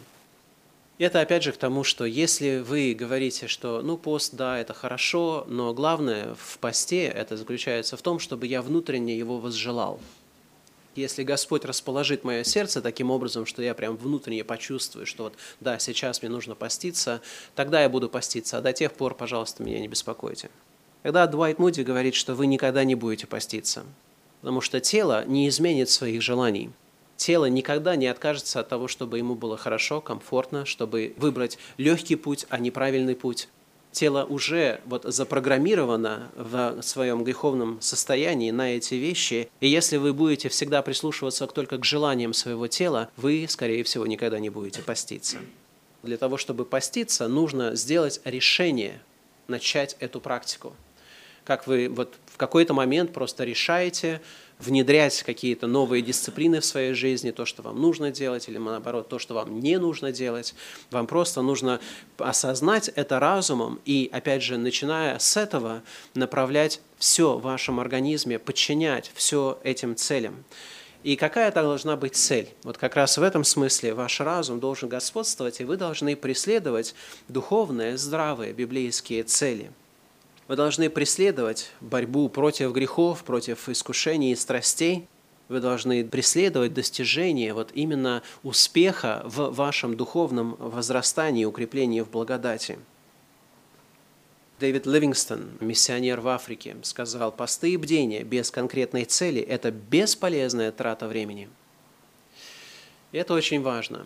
[1.02, 5.46] Это опять же к тому, что если вы говорите, что ну пост, да, это хорошо,
[5.48, 10.00] но главное в посте это заключается в том, чтобы я внутренне его возжелал.
[10.96, 15.80] Если Господь расположит мое сердце таким образом, что я прям внутренне почувствую, что вот да,
[15.80, 17.22] сейчас мне нужно поститься,
[17.56, 20.52] тогда я буду поститься, а до тех пор, пожалуйста, меня не беспокойте.
[21.02, 23.86] Когда Дуайт Муди говорит, что вы никогда не будете поститься,
[24.42, 26.70] потому что тело не изменит своих желаний–
[27.21, 32.47] тело никогда не откажется от того, чтобы ему было хорошо, комфортно, чтобы выбрать легкий путь,
[32.49, 33.47] а не правильный путь.
[33.91, 40.49] Тело уже вот запрограммировано в своем греховном состоянии на эти вещи, и если вы будете
[40.49, 45.38] всегда прислушиваться только к желаниям своего тела, вы, скорее всего, никогда не будете поститься.
[46.01, 48.99] Для того, чтобы поститься, нужно сделать решение
[49.47, 50.73] начать эту практику.
[51.43, 54.21] Как вы вот в какой-то момент просто решаете,
[54.62, 59.19] внедрять какие-то новые дисциплины в своей жизни, то, что вам нужно делать, или наоборот, то,
[59.19, 60.54] что вам не нужно делать.
[60.91, 61.80] Вам просто нужно
[62.17, 65.82] осознать это разумом и, опять же, начиная с этого,
[66.13, 70.43] направлять все в вашем организме, подчинять все этим целям.
[71.04, 72.50] И какая это должна быть цель?
[72.63, 76.93] Вот как раз в этом смысле ваш разум должен господствовать, и вы должны преследовать
[77.28, 79.71] духовные, здравые библейские цели–
[80.52, 85.08] вы должны преследовать борьбу против грехов, против искушений и страстей.
[85.48, 92.78] Вы должны преследовать достижение вот именно успеха в вашем духовном возрастании, укреплении в благодати.
[94.60, 101.08] Дэвид Ливингстон, миссионер в Африке, сказал, посты и бдения без конкретной цели– это бесполезная трата
[101.08, 101.48] времени.
[103.14, 104.06] Это очень важно.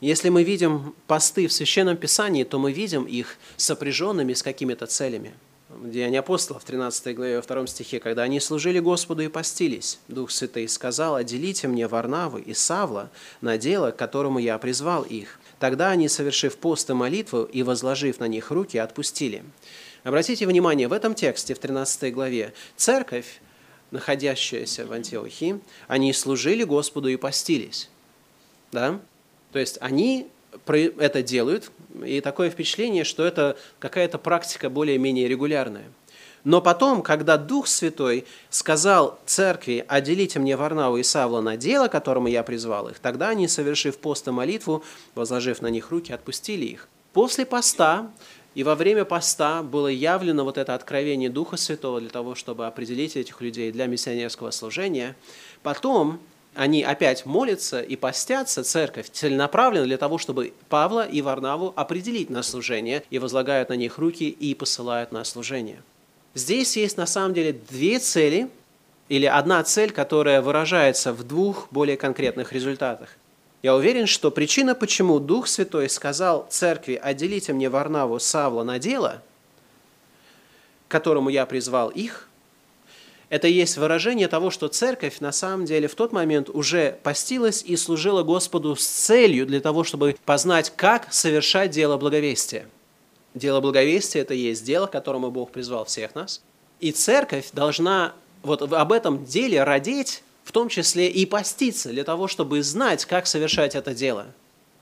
[0.00, 5.34] Если мы видим посты в Священном Писании, то мы видим их сопряженными с какими-то целями.
[5.68, 9.98] В Деянии апостолов, в 13 главе, во 2 стихе, когда они служили Господу и постились,
[10.08, 15.38] Дух Святый сказал, «Отделите мне Варнавы и Савла на дело, к которому я призвал их».
[15.58, 19.44] Тогда они, совершив пост и молитву и возложив на них руки, отпустили.
[20.04, 23.40] Обратите внимание, в этом тексте, в 13 главе, церковь,
[23.90, 27.90] находящаяся в Антиохии, они служили Господу и постились.
[28.72, 29.00] Да?
[29.52, 30.28] То есть они
[30.66, 31.70] это делают,
[32.04, 35.84] и такое впечатление, что это какая-то практика более-менее регулярная.
[36.44, 42.28] Но потом, когда Дух Святой сказал церкви, отделите мне Варнаву и Савла на дело, которому
[42.28, 44.84] я призвал их, тогда они, совершив пост и молитву,
[45.14, 46.88] возложив на них руки, отпустили их.
[47.12, 48.10] После поста
[48.54, 53.16] и во время поста было явлено вот это откровение Духа Святого для того, чтобы определить
[53.16, 55.16] этих людей для миссионерского служения.
[55.62, 56.18] Потом
[56.54, 62.42] они опять молятся и постятся, церковь целенаправленно для того, чтобы Павла и Варнаву определить на
[62.42, 65.82] служение, и возлагают на них руки и посылают на служение.
[66.34, 68.48] Здесь есть на самом деле две цели,
[69.08, 73.08] или одна цель, которая выражается в двух более конкретных результатах.
[73.62, 79.22] Я уверен, что причина, почему Дух Святой сказал церкви, отделите мне Варнаву Савла на дело,
[80.86, 82.27] которому я призвал их,
[83.30, 87.76] это есть выражение того, что церковь на самом деле в тот момент уже постилась и
[87.76, 92.68] служила Господу с целью для того, чтобы познать, как совершать дело благовестия–
[93.38, 96.42] Дело благовестия– это есть дело, к которому Бог призвал всех нас.
[96.80, 102.26] И церковь должна вот об этом деле родить, в том числе и поститься, для того,
[102.26, 104.26] чтобы знать, как совершать это дело.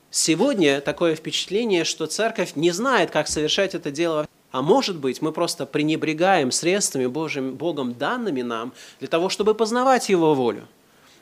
[0.09, 5.31] Сегодня такое впечатление, что церковь не знает, как совершать это дело, а может быть, мы
[5.31, 10.67] просто пренебрегаем средствами Божьим, Богом данными нам для того, чтобы познавать Его волю.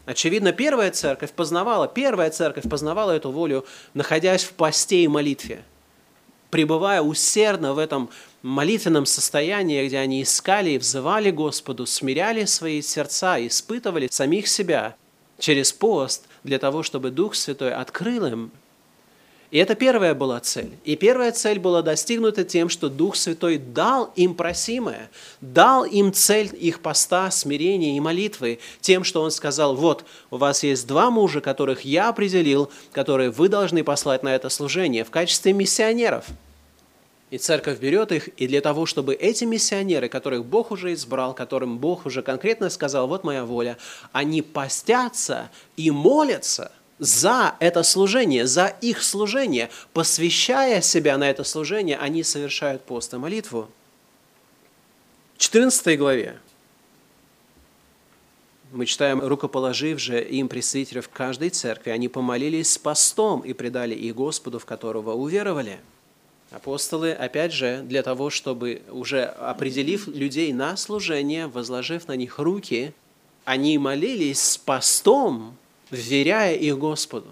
[0.05, 5.63] Очевидно, первая церковь познавала, первая церковь познавала эту волю, находясь в посте и молитве–
[6.55, 8.09] пребывая усердно в этом
[8.41, 14.95] молитвенном состоянии, где они искали и взывали Господу, смиряли свои сердца, испытывали самих себя
[15.37, 18.51] через пост для того, чтобы Дух Святой открыл им.
[19.55, 20.73] И это первая была цель.
[20.83, 26.49] И первая цель была достигнута тем, что Дух Святой дал им просимое, дал им цель
[26.59, 31.39] их поста, смирения и молитвы, тем, что Он сказал, вот, у вас есть два мужа,
[31.39, 36.25] которых я определил, которые вы должны послать на это служение в качестве миссионеров–
[37.31, 41.79] и церковь берет их, и для того, чтобы эти миссионеры, которых Бог уже избрал, которым
[41.79, 43.77] Бог уже конкретно сказал, вот моя воля,
[44.11, 51.97] они постятся и молятся за это служение, за их служение, посвящая себя на это служение,
[51.97, 53.69] они совершают пост и молитву.
[55.35, 56.39] В 14 главе
[58.71, 63.93] мы читаем, рукоположив же им пресвитеров в каждой церкви, они помолились с постом и предали
[63.95, 65.79] их Господу, в которого уверовали–
[66.55, 72.93] Апостолы, опять же, для того, чтобы уже определив людей на служение, возложив на них руки,
[73.45, 75.57] они молились с постом,
[75.91, 77.27] вверяя их Господу.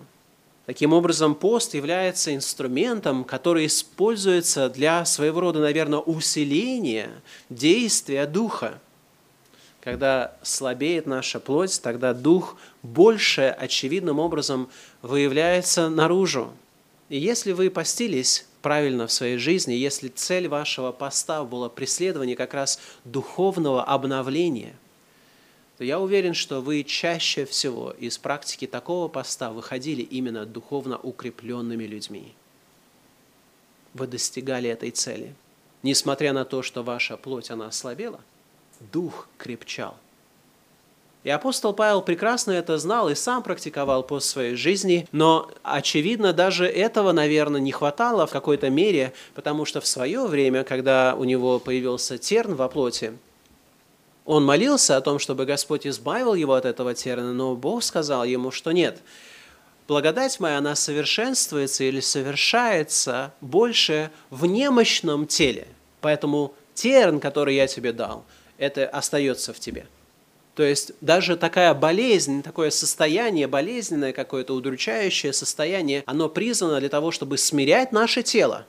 [0.66, 7.10] Таким образом, пост является инструментом, который используется для своего рода, наверное, усиления
[7.50, 8.80] действия Духа.
[9.82, 14.70] Когда слабеет наша плоть, тогда Дух больше очевидным образом
[15.02, 16.54] выявляется наружу.
[17.10, 22.54] И если вы постились, правильно в своей жизни, если цель вашего поста была преследование как
[22.54, 24.74] раз духовного обновления,
[25.78, 31.86] то я уверен, что вы чаще всего из практики такого поста выходили именно духовно укрепленными
[31.86, 32.34] людьми.
[33.94, 35.34] Вы достигали этой цели.
[35.82, 38.22] Несмотря на то, что ваша плоть, она ослабела,
[38.92, 39.98] дух крепчал.
[41.24, 46.66] И апостол Павел прекрасно это знал и сам практиковал по своей жизни, но, очевидно, даже
[46.66, 51.60] этого, наверное, не хватало в какой-то мере, потому что в свое время, когда у него
[51.60, 53.14] появился терн во плоти,
[54.26, 58.52] он молился о том, чтобы Господь избавил его от этого терна, но Бог сказал ему,
[58.52, 59.02] что нет,
[59.88, 65.68] благодать моя, она совершенствуется или совершается больше в немощном теле,
[66.02, 68.26] поэтому терн, который я тебе дал,
[68.58, 69.88] это остается в тебе.
[70.56, 77.12] То есть даже такая болезнь, такое состояние, болезненное какое-то удручающее состояние, оно призвано для того,
[77.12, 78.68] чтобы смирять наше тело,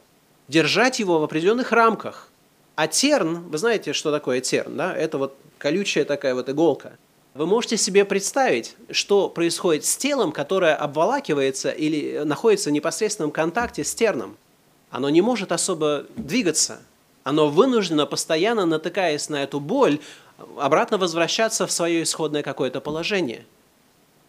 [0.49, 2.31] держать его в определенных рамках.
[2.77, 4.97] А терн, вы знаете, что такое терн, да?
[4.97, 6.99] Это вот колючая такая вот иголка.
[7.35, 13.83] Вы можете себе представить, что происходит с телом, которое обволакивается или находится в непосредственном контакте
[13.83, 14.37] с терном.
[14.91, 16.81] Оно не может особо двигаться.
[17.25, 19.99] Оно вынуждено, постоянно натыкаясь на эту боль,
[20.59, 23.45] обратно возвращаться в свое исходное какое-то положение.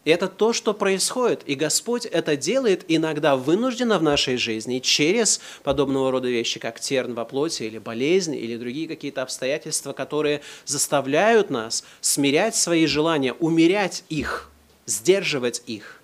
[0.06, 1.42] И это то, что происходит.
[1.46, 7.14] И Господь это делает иногда вынужденно в нашей жизни через подобного рода вещи, как терн
[7.14, 14.04] во плоти или болезнь, или другие какие-то обстоятельства, которые заставляют нас смирять свои желания, умерять
[14.10, 14.50] их,
[14.86, 16.02] сдерживать их.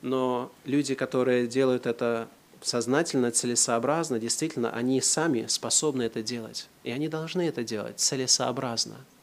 [0.00, 2.28] Но люди, которые делают это
[2.62, 6.68] сознательно, целесообразно, действительно, они сами способны это делать.
[6.84, 8.96] И они должны это делать целесообразно–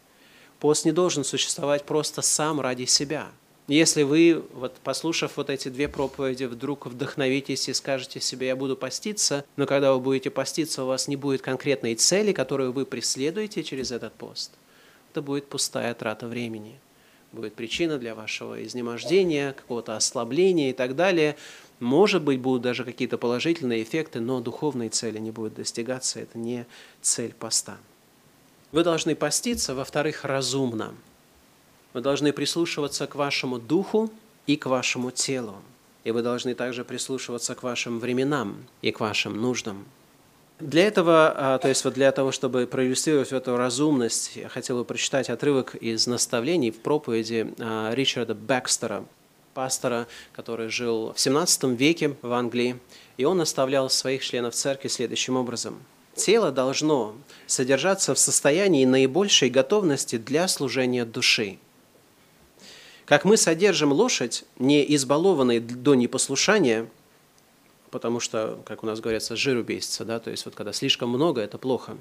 [0.61, 3.29] Пост не должен существовать просто сам ради себя.
[3.71, 8.75] Если вы, вот, послушав вот эти две проповеди, вдруг вдохновитесь и скажете себе, я буду
[8.75, 13.63] поститься, но когда вы будете поститься, у вас не будет конкретной цели, которую вы преследуете
[13.63, 14.51] через этот пост,
[15.09, 16.81] это будет пустая трата времени.
[17.31, 21.37] Будет причина для вашего изнемождения, какого-то ослабления и так далее.
[21.79, 26.19] Может быть, будут даже какие-то положительные эффекты, но духовные цели не будут достигаться.
[26.19, 26.65] Это не
[27.01, 27.77] цель поста.
[28.73, 30.93] Вы должны поститься, во-вторых, разумно–
[31.93, 34.09] вы должны прислушиваться к вашему духу
[34.47, 35.55] и к вашему телу.
[36.03, 39.85] И вы должны также прислушиваться к вашим временам и к вашим нуждам.
[40.59, 44.85] Для этого, а, то есть вот для того, чтобы проиллюстрировать эту разумность, я хотел бы
[44.85, 49.03] прочитать отрывок из наставлений в проповеди а, Ричарда Бэкстера,
[49.55, 52.79] пастора, который жил в 17 веке в Англии,
[53.17, 55.79] и он наставлял своих членов церкви следующим образом.
[56.13, 57.15] Тело должно
[57.47, 61.57] содержаться в состоянии наибольшей готовности для служения души–
[63.05, 66.87] как мы содержим лошадь, не избалованной до непослушания,
[67.89, 71.41] потому что, как у нас говорится, жиру бесится, да, то есть вот когда слишком много,
[71.41, 71.97] это плохо,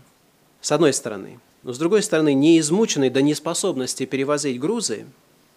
[0.61, 1.41] с одной стороны.
[1.63, 5.07] Но с другой стороны, не измученной до неспособности перевозить грузы,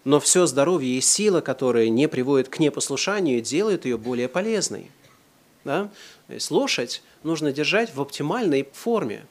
[0.03, 4.91] но все здоровье и сила, которые не приводят к непослушанию, делают ее более полезной.
[5.63, 5.89] Да?
[6.27, 9.25] То есть лошадь нужно держать в оптимальной форме,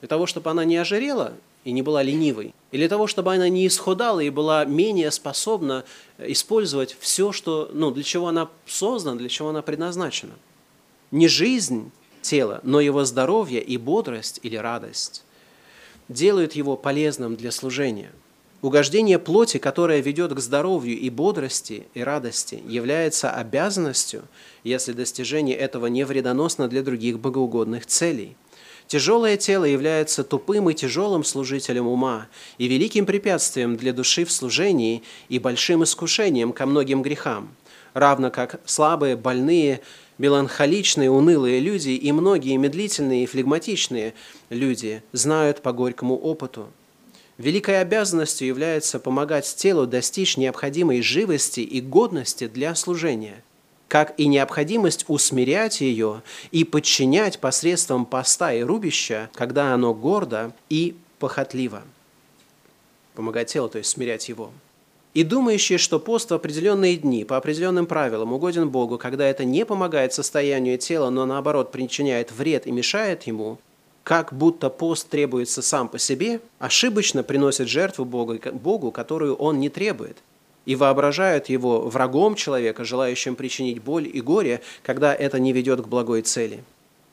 [0.00, 1.32] для того, чтобы она не ожирела
[1.68, 2.54] и не была ленивой.
[2.72, 5.84] И для того, чтобы она не исходала и была менее способна
[6.16, 10.32] использовать все, что, ну, для чего она создана, для чего она предназначена.
[11.10, 11.90] Не жизнь
[12.22, 15.24] тела, но его здоровье и бодрость или радость
[16.08, 18.12] делают его полезным для служения.
[18.62, 24.22] Угождение плоти, которое ведет к здоровью и бодрости и радости, является обязанностью,
[24.64, 28.38] если достижение этого не вредоносно для других богоугодных целей–
[28.88, 32.26] Тяжелое тело является тупым и тяжелым служителем ума
[32.56, 37.54] и великим препятствием для души в служении и большим искушением ко многим грехам,
[37.92, 39.82] равно как слабые, больные,
[40.16, 44.14] меланхоличные, унылые люди и многие медлительные и флегматичные
[44.48, 46.68] люди знают по горькому опыту.
[47.36, 53.44] Великой обязанностью является помогать телу достичь необходимой живости и годности для служения–
[53.88, 60.94] как и необходимость усмирять ее и подчинять посредством поста и рубища, когда оно гордо и
[61.18, 61.82] похотливо.
[63.14, 64.52] Помогать телу, то есть смирять его.
[65.14, 69.64] И думающие, что пост в определенные дни по определенным правилам угоден Богу, когда это не
[69.64, 73.58] помогает состоянию тела, но наоборот причиняет вред и мешает ему,
[74.04, 79.70] как будто пост требуется сам по себе, ошибочно приносит жертву Богу, Богу, которую он не
[79.70, 80.18] требует
[80.68, 85.88] и воображают его врагом человека, желающим причинить боль и горе, когда это не ведет к
[85.88, 86.62] благой цели.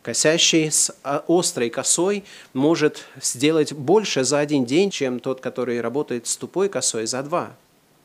[0.03, 6.27] Косящий с а, острой косой может сделать больше за один день, чем тот, который работает
[6.27, 7.55] с тупой косой за два.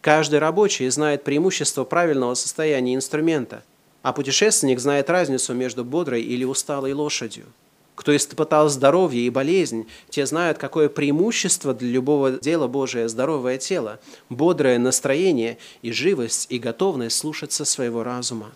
[0.03, 3.65] Каждый рабочий знает преимущество правильного состояния инструмента,
[4.03, 7.47] а путешественник знает разницу между бодрой или усталой лошадью.
[8.01, 14.01] Кто испытал здоровье и болезнь, те знают, какое преимущество для любого дела Божия здоровое тело,
[14.31, 18.53] бодрое настроение и живость и готовность слушаться своего разума.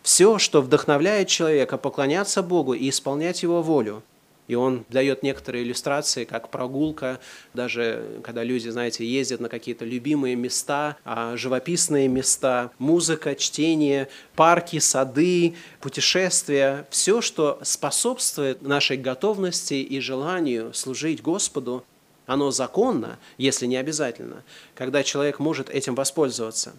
[0.00, 4.02] Все, что вдохновляет человека поклоняться Богу и исполнять Его волю–
[4.48, 7.20] и он дает некоторые иллюстрации, как прогулка,
[7.54, 14.78] даже когда люди, знаете, ездят на какие-то любимые места, а, живописные места, музыка, чтение, парки,
[14.78, 21.84] сады, путешествия, все, что способствует нашей готовности и желанию служить Господу,
[22.26, 24.42] оно законно, если не обязательно,
[24.74, 26.74] когда человек может этим воспользоваться.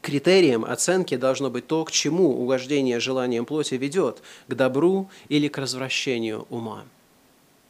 [0.00, 5.58] Критерием оценки должно быть то, к чему угождение желанием плоти ведет, к добру или к
[5.58, 6.84] развращению ума.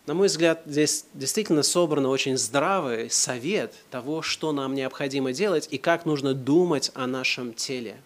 [0.06, 5.78] На мой взгляд, здесь действительно собран очень здравый совет того, что нам необходимо делать и
[5.78, 7.96] как нужно думать о нашем теле.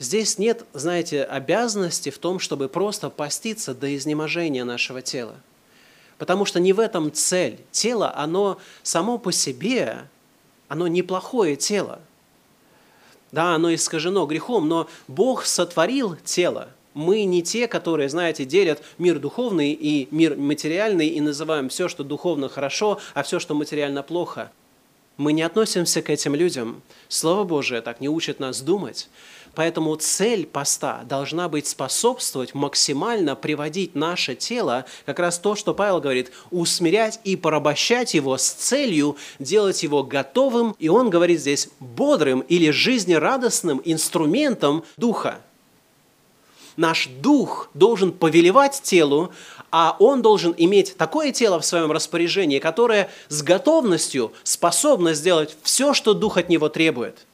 [0.00, 5.36] Здесь нет, знаете, обязанности в том, чтобы просто поститься до изнеможения нашего тела.
[6.18, 7.60] Потому что не в этом цель.
[7.70, 10.08] Тело, оно само по себе,
[10.66, 12.00] оно неплохое тело.
[13.30, 19.18] Да, оно искажено грехом, но Бог сотворил тело– мы не те, которые, знаете, делят мир
[19.18, 24.50] духовный и мир материальный и называем все, что духовно хорошо, а все, что материально плохо.
[25.16, 26.82] Мы не относимся к этим людям.
[27.08, 29.10] Слово Божие так не учит нас думать.
[29.54, 36.00] Поэтому цель поста должна быть способствовать максимально приводить наше тело, как раз то, что Павел
[36.00, 42.40] говорит, усмирять и порабощать его с целью делать его готовым, и он говорит здесь бодрым
[42.40, 45.40] или жизнерадостным инструментом духа
[46.76, 49.32] наш дух должен повелевать телу,
[49.70, 55.94] а он должен иметь такое тело в своем распоряжении, которое с готовностью способно сделать все,
[55.94, 57.26] что дух от него требует.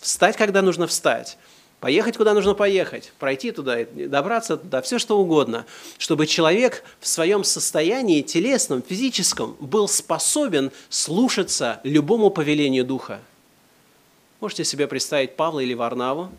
[0.00, 1.38] встать, когда нужно встать,
[1.80, 5.66] поехать, куда нужно поехать, пройти туда, добраться туда, все что угодно,
[5.98, 13.20] чтобы человек в своем состоянии телесном, физическом был способен слушаться любому повелению Духа.
[14.40, 16.30] Можете себе представить Павла или Варнаву,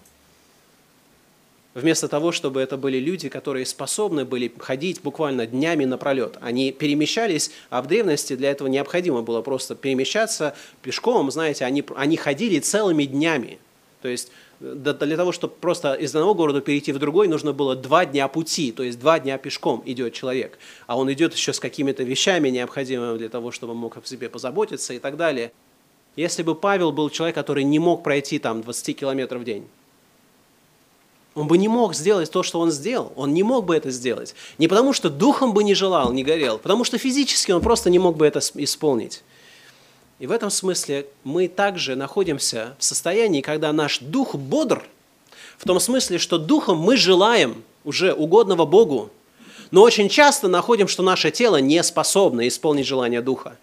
[1.78, 6.38] вместо того, чтобы это были люди, которые способны были ходить буквально днями напролет.
[6.42, 12.18] Они перемещались, а в древности для этого необходимо было просто перемещаться пешком, знаете, они, они
[12.18, 13.60] ходили целыми днями.
[14.02, 18.06] То есть для того, чтобы просто из одного города перейти в другой, нужно было два
[18.06, 20.58] дня пути, то есть два дня пешком идет человек.
[20.88, 24.30] А он идет еще с какими-то вещами необходимыми для того, чтобы он мог о себе
[24.30, 25.52] позаботиться и так далее.
[26.16, 29.68] Если бы Павел был человек, который не мог пройти там 20 километров в день,
[31.38, 33.14] он бы не мог сделать то, что он сделал.
[33.16, 34.34] Он не мог бы это сделать.
[34.58, 38.00] Не потому, что духом бы не желал, не горел, потому что физически он просто не
[38.00, 39.22] мог бы это исполнить.
[40.18, 44.84] И в этом смысле мы также находимся в состоянии, когда наш дух бодр,
[45.60, 49.12] в том смысле, что духом мы желаем уже угодного Богу,
[49.70, 53.58] но очень часто находим, что наше тело не способно исполнить желание духа.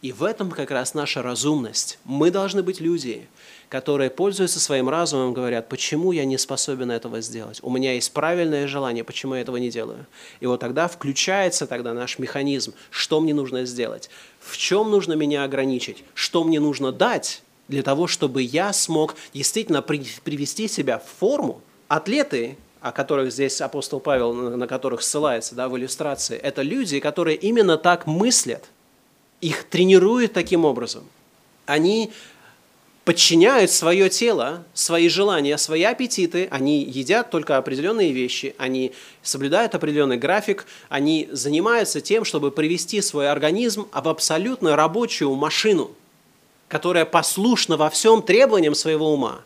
[0.00, 1.98] И в этом как раз наша разумность.
[2.04, 3.26] Мы должны быть люди,
[3.68, 7.58] которые пользуются своим разумом, говорят, почему я не способен этого сделать?
[7.62, 10.06] У меня есть правильное желание, почему я этого не делаю?
[10.40, 14.08] И вот тогда включается тогда наш механизм, что мне нужно сделать,
[14.40, 19.82] в чем нужно меня ограничить, что мне нужно дать для того, чтобы я смог действительно
[19.82, 21.60] привести себя в форму.
[21.88, 27.36] Атлеты, о которых здесь апостол Павел, на которых ссылается да, в иллюстрации, это люди, которые
[27.36, 28.64] именно так мыслят.
[29.40, 31.04] Их тренируют таким образом.
[31.66, 32.10] Они
[33.08, 38.92] подчиняют свое тело, свои желания, свои аппетиты, они едят только определенные вещи, они
[39.22, 45.90] соблюдают определенный график, они занимаются тем, чтобы привести свой организм в абсолютно рабочую машину,
[46.68, 49.40] которая послушна во всем требованиям своего ума.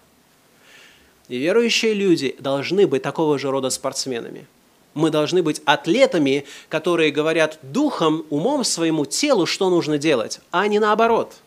[1.29, 4.49] И верующие люди должны быть такого же рода спортсменами.
[4.95, 10.81] Мы должны быть атлетами, которые говорят духом, умом своему телу, что нужно делать, а не
[10.81, 11.35] наоборот–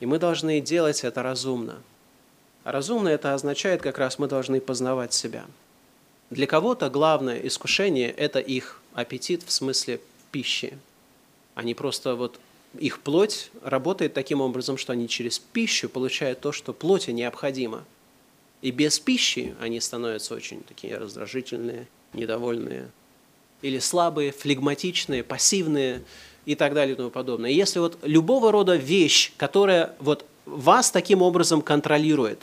[0.00, 1.82] и мы должны делать это разумно.
[2.64, 5.46] А разумно это означает как раз мы должны познавать себя.
[6.30, 10.78] Для кого-то главное искушение– это их аппетит в смысле пищи.
[11.54, 12.38] Они просто вот
[12.78, 17.84] их плоть работает таким образом, что они через пищу получают то, что плоти необходимо.
[18.60, 22.90] И без пищи они становятся очень такие раздражительные, недовольные.
[23.62, 26.02] Или слабые, флегматичные, пассивные,
[26.48, 27.50] и так далее и тому подобное.
[27.50, 32.42] Если вот любого рода вещь, которая вот вас таким образом контролирует,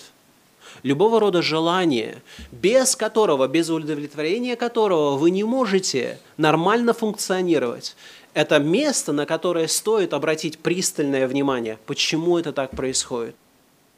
[0.84, 7.96] любого рода желание, без которого, без удовлетворения которого вы не можете нормально функционировать,
[8.36, 13.36] это место, на которое стоит обратить пристальное внимание, почему это так происходит.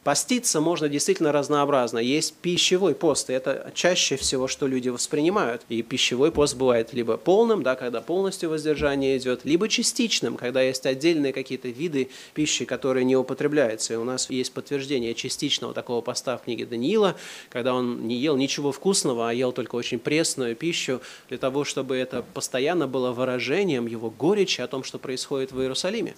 [0.08, 2.00] Поститься можно действительно разнообразно.
[2.00, 5.64] Есть пищевой пост, и это чаще всего, что люди воспринимают.
[5.68, 10.86] И пищевой пост бывает либо полным, да, когда полностью воздержание идет, либо частичным, когда есть
[10.86, 13.96] отдельные какие-то виды пищи, которые не употребляются.
[13.96, 17.18] И у нас есть подтверждение частичного такого поста в книге Даниила,
[17.50, 21.98] когда он не ел ничего вкусного, а ел только очень пресную пищу, для того, чтобы
[21.98, 26.16] это постоянно было выражением его горечи о том, что происходит в Иерусалиме.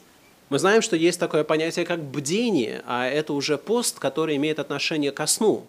[0.50, 5.12] Мы знаем, что есть такое понятие, как бдение, а это уже пост, который имеет отношение
[5.12, 5.68] ко сну.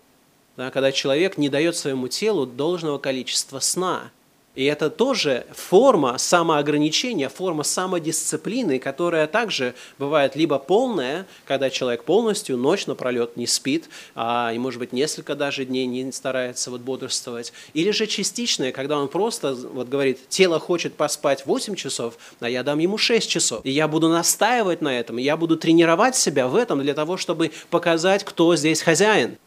[0.57, 4.11] Да, когда человек не дает своему телу должного количества сна.
[4.57, 12.57] И это тоже форма самоограничения, форма самодисциплины, которая также бывает либо полная, когда человек полностью
[12.57, 17.53] ночь напролет не спит, а, и, может быть, несколько даже дней не старается вот бодрствовать,
[17.75, 22.65] или же частичная, когда он просто вот говорит, тело хочет поспать 8 часов, а я
[22.65, 23.61] дам ему 6 часов.
[23.65, 27.53] И я буду настаивать на этом, я буду тренировать себя в этом для того, чтобы
[27.71, 29.39] показать, кто здесь хозяин,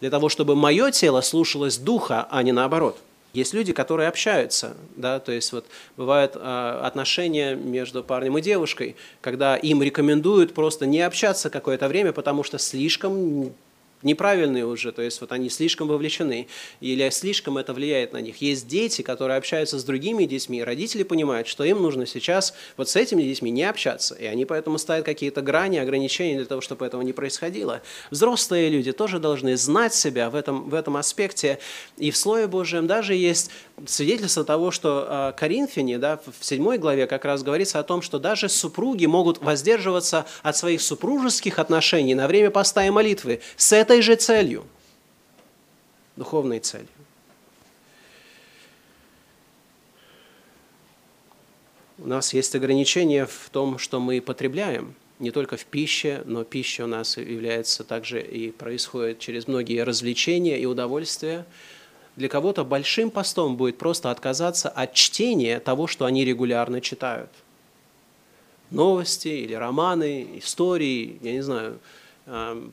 [0.00, 2.98] для того, чтобы мое тело слушалось духа, а не наоборот.
[3.34, 5.66] Есть люди, которые общаются, да, то есть вот
[5.96, 12.12] бывают э, отношения между парнем и девушкой, когда им рекомендуют просто не общаться какое-то время,
[12.12, 13.52] потому что слишком
[14.02, 16.48] неправильные уже, то есть вот они слишком вовлечены,
[16.80, 18.40] или слишком это влияет на них.
[18.40, 22.88] Есть дети, которые общаются с другими детьми, и родители понимают, что им нужно сейчас вот
[22.88, 26.86] с этими детьми не общаться, и они поэтому ставят какие-то грани, ограничения для того, чтобы
[26.86, 27.82] этого не происходило.
[28.10, 31.58] Взрослые люди тоже должны знать себя в этом, в этом аспекте,
[31.96, 33.50] и в Слове Божьем даже есть
[33.86, 38.18] свидетельство того, что э, Коринфяне, да, в 7 главе как раз говорится о том, что
[38.18, 44.02] даже супруги могут воздерживаться от своих супружеских отношений на время поста и молитвы с этой
[44.02, 44.66] же целью,
[46.16, 46.88] духовной целью.
[51.96, 54.94] У нас есть ограничения в том, что мы потребляем.
[55.18, 60.60] не только в пище, но пища у нас является также и происходит через многие развлечения
[60.60, 61.44] и удовольствия.
[62.14, 67.30] Для кого-то большим постом будет просто отказаться от чтения того, что они регулярно читают.
[68.70, 71.80] Новости или романы, истории, я не знаю,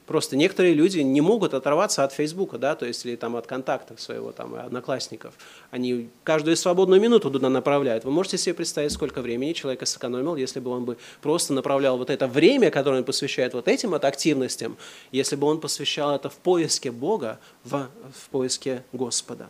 [0.06, 4.02] Просто некоторые люди не могут оторваться от Фейсбука, да, то есть или там от контактов
[4.02, 5.34] своего там одноклассников.
[5.72, 8.04] Они каждую свободную минуту туда направляют.
[8.04, 12.10] Вы можете себе представить, сколько времени человек сэкономил, если бы он бы просто направлял вот
[12.10, 14.76] это время, которое он посвящает вот этим вот активностям,
[15.14, 19.48] если бы он посвящал это в поиске Бога, в, в поиске Господа.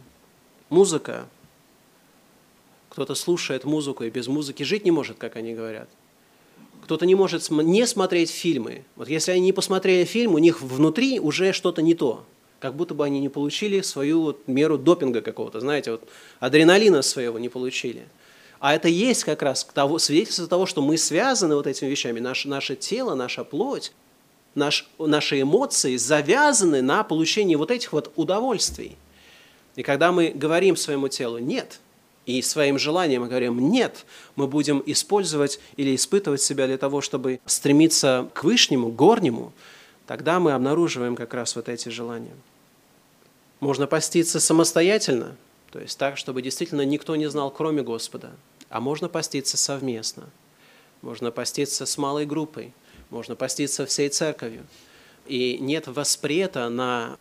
[0.70, 1.26] Музыка.
[2.90, 5.90] Кто-то слушает музыку и без музыки жить не может, как они говорят
[6.86, 8.84] кто-то не может не смотреть фильмы.
[8.96, 12.24] Вот если они не посмотрели фильм, у них внутри уже что-то не то.
[12.60, 16.08] Как будто бы они не получили свою вот меру допинга какого-то, знаете, вот
[16.40, 18.06] адреналина своего не получили.
[18.60, 22.20] А это есть как раз того, свидетельство того, что мы связаны вот этими вещами.
[22.20, 23.92] Наше, наше тело, наша плоть,
[24.54, 28.96] наш, наши эмоции завязаны на получении вот этих вот удовольствий.
[29.76, 31.80] И когда мы говорим своему телу «нет»,
[32.26, 34.06] и своим желанием мы говорим «нет»,
[34.36, 39.54] мы будем использовать или испытывать себя для того, чтобы стремиться к вышнему, горнему,
[40.08, 42.36] тогда мы обнаруживаем как раз вот эти желания.
[43.60, 45.36] Можно поститься самостоятельно,
[45.72, 48.32] то есть так, чтобы действительно никто не знал, кроме Господа.
[48.70, 50.30] А можно поститься совместно.
[51.02, 52.74] Можно поститься с малой группой.
[53.10, 54.66] Можно поститься всей церковью.
[55.28, 57.18] И нет воспрета на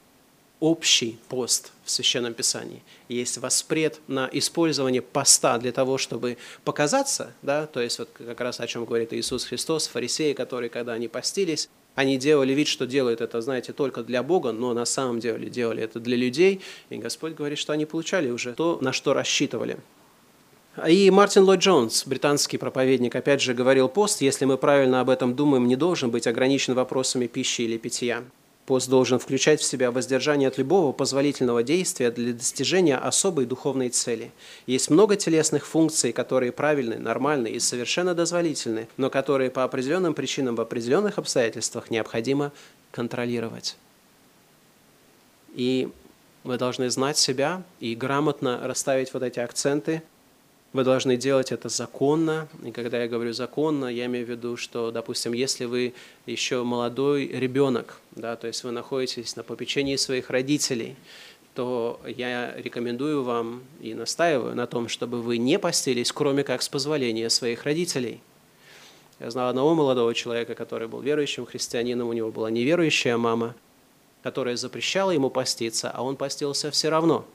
[0.64, 2.82] общий пост в Священном Писании.
[3.10, 8.60] Есть воспрет на использование поста для того, чтобы показаться, да, то есть вот как раз
[8.60, 13.20] о чем говорит Иисус Христос, фарисеи, которые, когда они постились, они делали вид, что делают
[13.20, 16.62] это, знаете, только для Бога, но на самом деле делали это для людей.
[16.88, 19.76] И Господь говорит, что они получали уже то, на что рассчитывали.
[20.88, 25.36] И Мартин Ллойд Джонс, британский проповедник, опять же говорил, пост, если мы правильно об этом
[25.36, 28.24] думаем, не должен быть ограничен вопросами пищи или питья.
[28.66, 34.32] Пост должен включать в себя воздержание от любого позволительного действия для достижения особой духовной цели.
[34.66, 40.56] Есть много телесных функций, которые правильны, нормальны и совершенно дозволительны, но которые по определенным причинам
[40.56, 42.52] в определенных обстоятельствах необходимо
[42.90, 43.76] контролировать.
[45.54, 45.90] И
[46.42, 50.02] вы должны знать себя и грамотно расставить вот эти акценты–
[50.74, 52.48] вы должны делать это законно.
[52.64, 55.94] И когда я говорю законно, я имею в виду, что, допустим, если вы
[56.26, 60.96] еще молодой ребенок, да, то есть вы находитесь на попечении своих родителей,
[61.54, 66.68] то я рекомендую вам и настаиваю на том, чтобы вы не постились, кроме как с
[66.68, 68.20] позволения своих родителей.
[69.20, 73.54] Я знал одного молодого человека, который был верующим христианином, у него была неверующая мама,
[74.24, 77.24] которая запрещала ему поститься, а он постился все равно–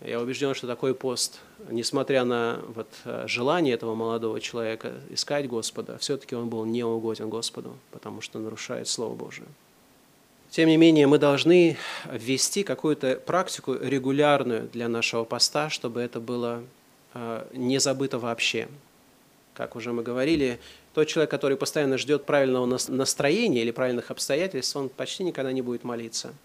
[0.00, 2.88] я убежден, что такой пост, несмотря на вот
[3.26, 8.86] желание этого молодого человека искать Господа, все-таки он был не угоден Господу, потому что нарушает
[8.88, 9.48] Слово Божие.
[10.50, 11.76] Тем не менее, мы должны
[12.10, 16.62] ввести какую-то практику регулярную для нашего поста, чтобы это было
[17.12, 18.68] э, не забыто вообще.
[19.52, 20.58] Как уже мы говорили,
[20.94, 25.84] тот человек, который постоянно ждет правильного настроения или правильных обстоятельств, он почти никогда не будет
[25.84, 26.32] молиться–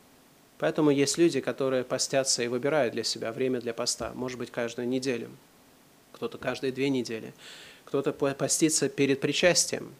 [0.60, 4.88] Поэтому есть люди, которые постятся и выбирают для себя время для поста, может быть, каждую
[4.88, 5.30] неделю,
[6.14, 7.34] кто-то каждые две недели,
[7.86, 9.94] кто-то постится перед причастием.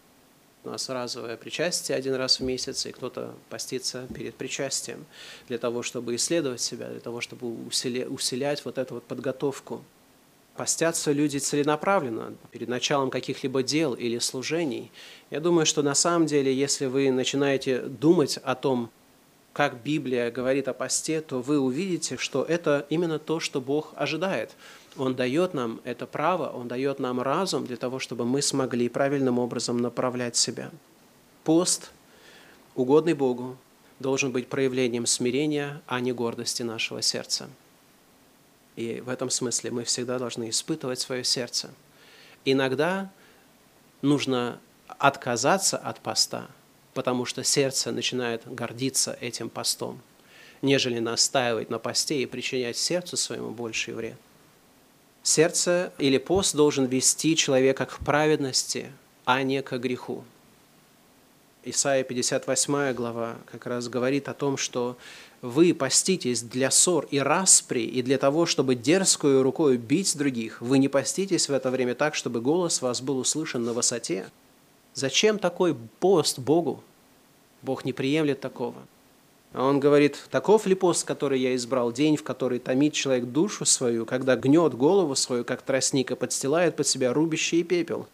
[0.64, 5.06] У нас разовое причастие один раз в месяц, и кто-то постится перед причастием
[5.50, 9.84] для того, чтобы исследовать себя, для того, чтобы усилять вот эту вот подготовку.
[10.56, 14.92] Постятся люди целенаправленно перед началом каких-либо дел или служений.
[15.32, 18.90] Я думаю, что на самом деле, если вы начинаете думать о том,
[19.54, 24.52] как Библия говорит о посте, то вы увидите, что это именно то, что Бог ожидает.
[24.98, 29.38] Он дает нам это право, Он дает нам разум для того, чтобы мы смогли правильным
[29.38, 30.72] образом направлять себя.
[31.44, 31.92] Пост,
[32.74, 33.56] угодный Богу,
[34.00, 37.48] должен быть проявлением смирения, а не гордости нашего сердца.
[38.76, 41.70] И в этом смысле мы всегда должны испытывать свое сердце.
[42.44, 43.12] Иногда
[44.02, 44.60] нужно
[44.98, 46.48] отказаться от поста–
[46.94, 50.02] потому что сердце начинает гордиться этим постом,
[50.62, 54.18] нежели настаивать на посте и причинять сердцу своему больший вред.
[55.24, 58.92] Сердце или пост должен вести человека к праведности,
[59.26, 60.24] а не к греху.
[61.66, 64.98] Исайя 58 глава как раз говорит о том, что
[65.42, 70.60] вы поститесь для ссор и распри, и для того, чтобы дерзкую рукой бить других.
[70.62, 74.26] Вы не поститесь в это время так, чтобы голос вас был услышан на высоте.
[74.94, 76.84] Зачем такой пост Богу?
[77.62, 78.76] Бог не приемлет такого.
[79.54, 83.66] А он говорит, таков ли пост, который я избрал, день, в который томит человек душу
[83.66, 88.08] свою, когда гнет голову свою, как тростник, и подстилает под себя рубище пепел.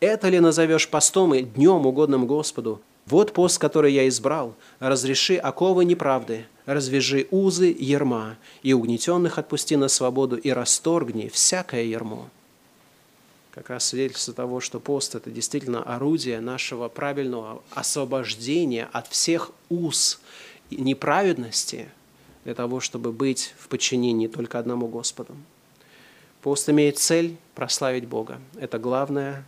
[0.00, 2.80] Это ли назовешь постом и днем угодным Господу?
[3.06, 4.54] Вот пост, который я избрал.
[4.78, 12.30] Разреши оковы неправды, развяжи узы ерма, и угнетенных отпусти на свободу, и расторгни всякое ермо.
[13.60, 20.18] Как раз свидетельство того, что пост– это действительно орудие нашего правильного освобождения от всех уз
[20.70, 21.90] неправедности
[22.44, 25.36] для того, чтобы быть в подчинении только одному Господу.
[26.40, 28.40] Пост имеет цель прославить Бога.
[28.58, 29.44] Это главная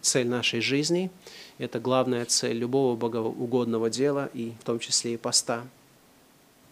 [0.00, 1.12] цель нашей жизни,
[1.58, 5.64] это главная цель любого богоугодного дела, и в том числе и поста.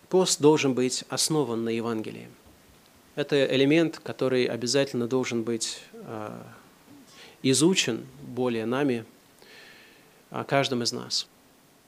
[0.09, 2.27] Пост должен быть основан на Евангелии.
[3.15, 6.37] Это элемент, который обязательно должен быть э,
[7.51, 9.05] изучен более нами,
[10.31, 11.29] о каждом из нас.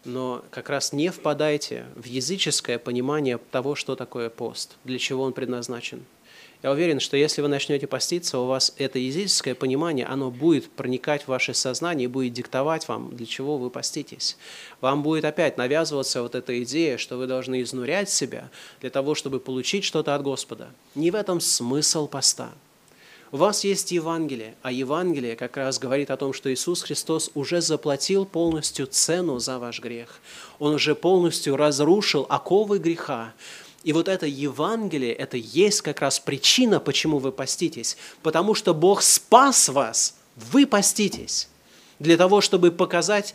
[0.05, 5.33] Но как раз не впадайте в языческое понимание того, что такое пост, для чего он
[5.33, 6.05] предназначен–
[6.63, 11.23] я уверен, что если вы начнете поститься, у вас это языческое понимание, оно будет проникать
[11.23, 14.37] в ваше сознание и будет диктовать вам, для чего вы поститесь.
[14.81, 18.51] Вам будет опять навязываться вот эта идея, что вы должны изнурять себя
[18.81, 20.71] для того, чтобы получить что-то от Господа.
[20.95, 22.51] Не в этом смысл поста.
[23.37, 27.61] У вас есть Евангелие, а Евангелие как раз говорит о том, что Иисус Христос уже
[27.61, 30.21] заплатил полностью цену за ваш грех.
[30.59, 33.35] Он уже полностью разрушил оковы греха.
[33.85, 37.99] И вот это Евангелие, это есть как раз причина, почему вы поститесь.
[38.23, 41.51] Потому что Бог спас вас, вы поститесь.
[41.99, 43.35] Для того, чтобы показать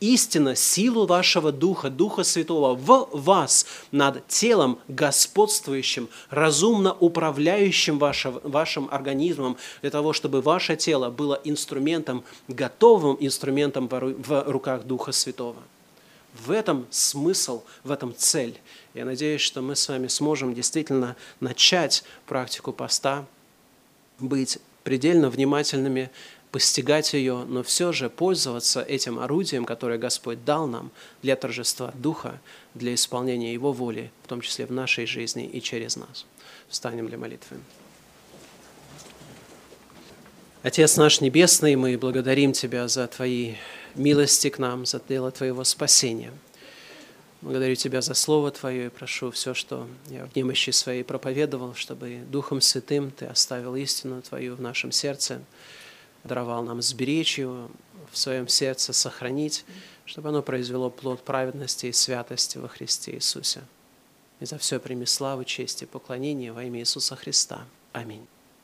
[0.00, 8.88] истинно силу вашего Духа, Духа Святого в вас над телом господствующим, разумно управляющим вашим, вашим
[8.90, 15.62] организмом, для того, чтобы ваше тело было инструментом, готовым инструментом в руках Духа Святого.
[16.34, 18.58] В этом смысл, в этом цель.
[18.94, 23.26] Я надеюсь, что мы с вами сможем действительно начать практику поста,
[24.18, 26.10] быть предельно внимательными,
[26.50, 30.90] постигать ее, но все же пользоваться этим орудием, которое Господь дал нам
[31.22, 32.40] для торжества Духа,
[32.74, 36.26] для исполнения Его воли, в том числе в нашей жизни и через нас.
[36.68, 37.58] Встанем для молитвы.
[40.62, 43.54] Отец наш Небесный, мы благодарим Тебя за Твои
[43.94, 46.32] милости к нам, за дело Твоего спасения–
[47.42, 52.20] Благодарю Тебя за Слово Твое и прошу все, что я в немощи своей проповедовал, чтобы
[52.30, 55.40] Духом Святым Ты оставил истину Твою в нашем сердце,
[56.24, 57.68] даровал нам сберечь его
[58.10, 59.64] в своем сердце, сохранить,
[60.04, 63.62] чтобы оно произвело плод праведности и святости во Христе Иисусе.
[64.40, 67.64] И за все прими славу, честь и поклонение во имя Иисуса Христа.
[67.92, 68.26] Аминь.